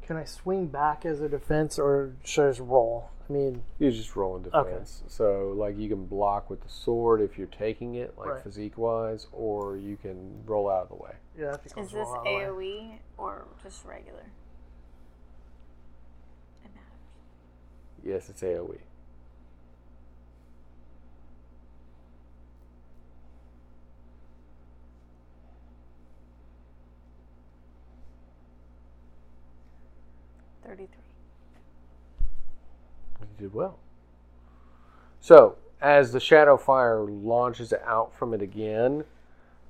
Can 0.06 0.18
I 0.18 0.26
swing 0.26 0.68
back 0.68 1.06
as 1.06 1.22
a 1.22 1.30
defense 1.30 1.80
or 1.80 2.14
should 2.24 2.46
I 2.46 2.50
just 2.50 2.60
roll? 2.60 3.10
I 3.30 3.32
mean, 3.32 3.64
You 3.80 3.90
just 3.90 4.16
roll 4.18 4.36
in 4.36 4.44
defense. 4.44 4.62
Okay. 4.62 4.72
defense. 4.72 5.04
So, 5.08 5.54
like, 5.56 5.78
you 5.78 5.88
can 5.88 6.06
block 6.06 6.50
with 6.50 6.62
the 6.62 6.68
sword 6.70 7.22
if 7.22 7.38
you're 7.38 7.48
taking 7.48 7.96
it, 7.96 8.18
like 8.18 8.28
Right. 8.28 8.44
physique 8.44 8.78
wise, 8.78 9.28
or 9.32 9.78
you 9.78 9.96
can 9.96 10.44
roll 10.46 10.70
out 10.70 10.84
of 10.84 10.90
the 10.90 10.96
way. 10.96 11.16
yeah, 11.38 11.54
I 11.54 11.58
think 11.58 11.78
I'll 11.78 11.84
Is 11.86 11.92
just 11.92 11.94
this 11.94 12.08
roll 12.08 12.18
out 12.18 12.26
way. 12.26 12.32
AoE 12.34 13.00
or 13.18 13.46
just 13.64 13.86
regular? 13.86 14.26
It 16.66 16.72
matters. 16.76 18.04
Yes, 18.04 18.30
it's. 18.30 18.42
AoE. 18.44 18.80
Thirty-three. 30.66 31.04
You 33.22 33.28
did 33.38 33.54
well. 33.54 33.80
So, 35.20 35.56
as 35.82 36.12
the 36.12 36.20
shadow 36.20 36.58
fire 36.58 37.02
launches 37.02 37.74
out 37.86 38.14
from 38.14 38.34
it 38.34 38.42
again, 38.42 39.04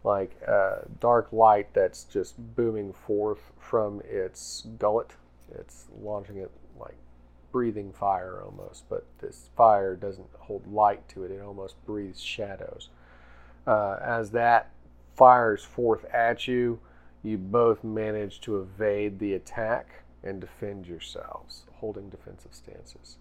like 0.04 0.40
uh, 0.48 0.80
dark 1.00 1.32
light 1.32 1.74
that's 1.74 2.04
just 2.04 2.36
booming 2.56 2.94
forth 2.94 3.52
from 3.60 4.02
its 4.06 4.68
gullet, 4.78 5.12
it's 5.54 5.86
launching 6.02 6.38
it 6.38 6.52
like 6.80 6.96
breathing 7.52 7.94
fire 7.94 8.42
almost, 8.44 8.90
but 8.90 9.06
this 9.20 9.50
fire 9.56 9.96
doesn't 9.96 10.28
hold 10.40 10.66
light 10.68 11.08
to 11.10 11.24
it, 11.24 11.32
it 11.32 11.42
almost 11.42 11.84
breathes 11.86 12.22
shadows. 12.22 12.90
Uh, 13.66 13.98
as 14.04 14.32
that 14.32 14.72
fires 15.16 15.64
forth 15.64 16.04
at 16.06 16.48
you, 16.48 16.80
you 17.22 17.38
both 17.38 17.84
manage 17.84 18.42
to 18.42 18.60
evade 18.60 19.20
the 19.20 19.34
attack 19.34 20.03
and 20.24 20.40
defend 20.40 20.88
yourselves, 20.88 21.64
holding 21.74 22.10
defensive 22.10 22.54
stances. 22.54 23.18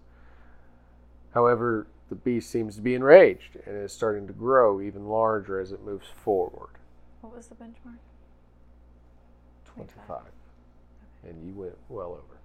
However, 1.33 1.87
the 2.09 2.15
beast 2.15 2.49
seems 2.49 2.75
to 2.75 2.81
be 2.81 2.93
enraged 2.93 3.57
and 3.65 3.75
is 3.75 3.91
starting 3.91 4.27
to 4.27 4.33
grow 4.33 4.79
even 4.81 5.07
larger 5.07 5.59
as 5.59 5.71
it 5.71 5.83
moves 5.83 6.07
forward. 6.07 6.77
What 7.21 7.35
was 7.35 7.47
the 7.47 7.55
benchmark? 7.55 7.97
25. 9.65 10.21
And 11.27 11.43
you 11.45 11.53
went 11.53 11.77
well 11.89 12.11
over. 12.11 12.39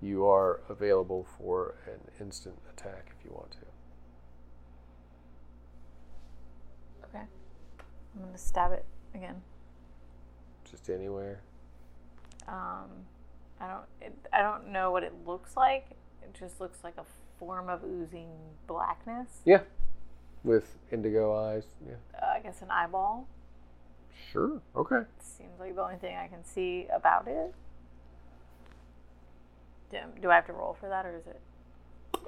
You 0.00 0.26
are 0.26 0.60
available 0.68 1.26
for 1.38 1.76
an 1.86 2.00
instant 2.20 2.58
attack 2.70 3.12
if 3.16 3.24
you 3.24 3.30
want 3.32 3.52
to. 3.52 3.58
Okay. 7.08 7.24
I'm 8.16 8.24
gonna 8.24 8.36
stab 8.36 8.72
it 8.72 8.84
again. 9.14 9.42
Just 10.70 10.90
anywhere. 10.90 11.40
Um, 12.48 13.06
I 13.60 13.68
don't. 13.68 13.84
It, 14.00 14.14
I 14.32 14.42
don't 14.42 14.68
know 14.72 14.90
what 14.90 15.02
it 15.02 15.12
looks 15.26 15.56
like. 15.56 15.86
It 16.22 16.34
just 16.38 16.60
looks 16.60 16.78
like 16.84 16.94
a 16.98 17.04
form 17.38 17.68
of 17.68 17.82
oozing 17.84 18.28
blackness. 18.66 19.28
Yeah. 19.44 19.60
With 20.42 20.76
indigo 20.92 21.34
eyes. 21.34 21.64
Yeah. 21.86 21.94
Uh, 22.20 22.26
I 22.36 22.40
guess 22.40 22.60
an 22.62 22.70
eyeball. 22.70 23.26
Sure. 24.30 24.60
Okay. 24.76 25.00
Seems 25.20 25.58
like 25.58 25.74
the 25.74 25.82
only 25.82 25.96
thing 25.96 26.16
I 26.16 26.26
can 26.28 26.44
see 26.44 26.86
about 26.94 27.26
it. 27.28 27.54
Do, 29.90 29.98
do 30.20 30.30
I 30.30 30.34
have 30.36 30.46
to 30.46 30.52
roll 30.52 30.76
for 30.78 30.88
that, 30.88 31.06
or 31.06 31.16
is 31.16 31.26
it? 31.26 31.40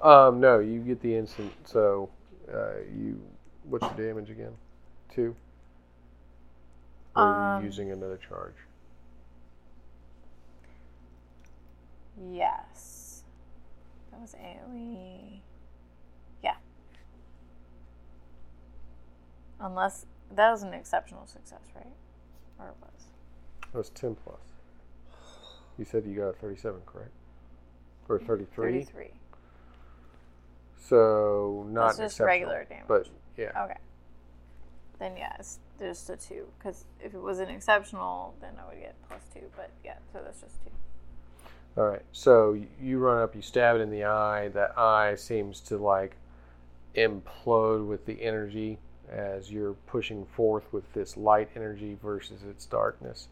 Um, 0.03 0.41
no, 0.41 0.59
you 0.61 0.81
get 0.81 1.01
the 1.01 1.15
instant. 1.15 1.53
So, 1.65 2.09
uh, 2.53 2.79
you. 2.97 3.21
What's 3.65 3.85
your 3.97 4.09
damage 4.09 4.31
again? 4.31 4.53
Two. 5.13 5.35
Or 7.17 7.23
are 7.23 7.57
Um, 7.57 7.63
you 7.63 7.67
using 7.67 7.91
another 7.91 8.19
charge? 8.29 8.55
Yes. 12.21 13.23
That 14.11 14.21
was 14.21 14.35
AoE. 14.35 15.41
Yeah. 16.43 16.57
Unless 19.61 20.07
that 20.35 20.51
was 20.51 20.63
an 20.63 20.73
exceptional 20.73 21.27
success, 21.27 21.61
right? 21.75 21.87
Or 22.59 22.69
it 22.69 22.75
was. 22.81 23.05
That 23.73 23.79
was 23.79 23.91
ten 23.91 24.15
plus. 24.15 24.41
You 25.79 25.85
said 25.85 26.05
you 26.07 26.17
got 26.17 26.37
thirty-seven, 26.37 26.81
correct? 26.87 27.11
Or 28.09 28.19
mm-hmm. 28.19 28.27
thirty-three? 28.27 28.73
Thirty-three. 28.73 29.11
So 30.89 31.67
not 31.69 31.97
That's 31.97 31.99
just 31.99 32.21
regular 32.21 32.65
damage. 32.65 32.87
But 32.89 33.09
yeah, 33.37 33.65
Okay. 33.65 33.79
Then 34.99 35.17
yes, 35.17 35.59
there's 35.79 36.03
the 36.05 36.17
two. 36.17 36.47
Because 36.59 36.85
if 37.01 37.13
it 37.13 37.21
was 37.21 37.39
an 37.39 37.49
exceptional, 37.49 38.35
then 38.41 38.55
I 38.59 38.69
would 38.69 38.81
get 38.81 38.95
plus 39.09 39.23
two. 39.35 39.47
But 39.57 39.71
yeah, 39.85 39.97
so 40.13 40.21
that's 40.25 40.41
just 40.41 40.55
two. 40.65 40.71
All 41.77 41.85
right. 41.85 42.03
So 42.13 42.59
you 42.81 42.99
run 42.99 43.23
up, 43.23 43.35
you 43.35 43.43
stab 43.43 43.77
it 43.77 43.81
in 43.81 43.91
the 43.91 44.05
eye. 44.05 44.49
That 44.49 44.77
eye 44.79 45.15
seems 45.17 45.61
to 45.63 45.77
like 45.77 46.17
implode 46.95 47.87
with 47.87 48.07
the 48.07 48.23
energy 48.23 48.79
as 49.11 49.51
you're 49.51 49.75
pushing 49.87 50.25
forth 50.25 50.65
with 50.73 50.91
this 50.93 51.17
light 51.17 51.49
energy 51.55 51.97
versus 52.03 52.43
its 52.43 52.67
darkness, 52.67 53.29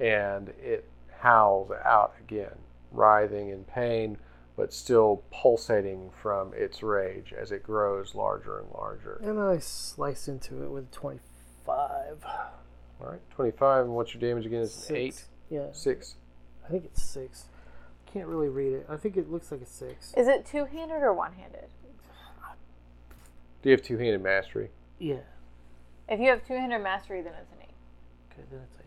and 0.00 0.50
it 0.62 0.84
howls 1.20 1.70
out 1.84 2.14
again, 2.20 2.54
writhing 2.92 3.48
in 3.48 3.64
pain, 3.64 4.18
but 4.56 4.72
still 4.72 5.22
pulsating 5.30 6.10
from 6.20 6.52
its 6.54 6.82
rage 6.82 7.32
as 7.32 7.52
it 7.52 7.62
grows 7.62 8.14
larger 8.14 8.58
and 8.58 8.68
larger. 8.72 9.20
And 9.22 9.38
I 9.40 9.58
slice 9.60 10.28
into 10.28 10.62
it 10.62 10.70
with 10.70 10.90
25. 10.90 11.20
All 11.66 13.10
right, 13.12 13.20
25. 13.30 13.84
And 13.86 13.94
what's 13.94 14.12
your 14.14 14.20
damage 14.20 14.44
again? 14.46 14.62
Is 14.62 14.74
Six. 14.74 14.90
eight, 14.98 15.24
Yeah, 15.48 15.68
six. 15.72 16.16
I 16.66 16.70
think 16.70 16.84
it's 16.84 17.02
six. 17.02 17.44
Can't 18.12 18.26
really 18.26 18.48
read 18.48 18.72
it. 18.72 18.86
I 18.88 18.96
think 18.96 19.16
it 19.16 19.30
looks 19.30 19.52
like 19.52 19.60
a 19.60 19.66
six. 19.66 20.14
Is 20.16 20.28
it 20.28 20.46
two-handed 20.46 21.02
or 21.02 21.12
one-handed? 21.12 21.66
Do 23.62 23.68
you 23.68 23.72
have 23.72 23.82
two-handed 23.82 24.22
mastery? 24.22 24.70
Yeah. 24.98 25.20
If 26.08 26.20
you 26.20 26.30
have 26.30 26.46
two-handed 26.46 26.78
mastery, 26.78 27.20
then 27.22 27.34
it's 27.40 27.52
an 27.52 27.58
eight. 27.62 27.74
Okay, 28.32 28.42
then 28.50 28.60
it's 28.64 28.76
eight. 28.78 28.84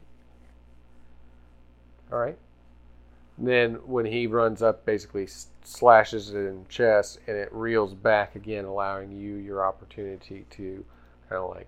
All 2.12 2.20
right. 2.20 2.38
Then 3.38 3.76
when 3.86 4.06
he 4.06 4.28
runs 4.28 4.62
up, 4.62 4.86
basically 4.86 5.28
slashes 5.64 6.30
it 6.32 6.38
in 6.38 6.64
the 6.64 6.70
chest, 6.70 7.20
and 7.28 7.38
it 7.38 7.50
reels 7.52 7.94
back 7.94 8.36
again, 8.36 8.66
allowing 8.66 9.12
you 9.12 9.36
your 9.36 9.66
opportunity 9.66 10.46
to 10.52 10.84
kind 11.30 11.42
of 11.42 11.50
like 11.50 11.68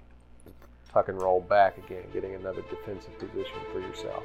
tuck 0.91 1.07
and 1.09 1.21
roll 1.21 1.41
back 1.41 1.77
again, 1.77 2.03
getting 2.13 2.35
another 2.35 2.63
defensive 2.69 3.17
position 3.19 3.59
for 3.71 3.79
yourself. 3.79 4.23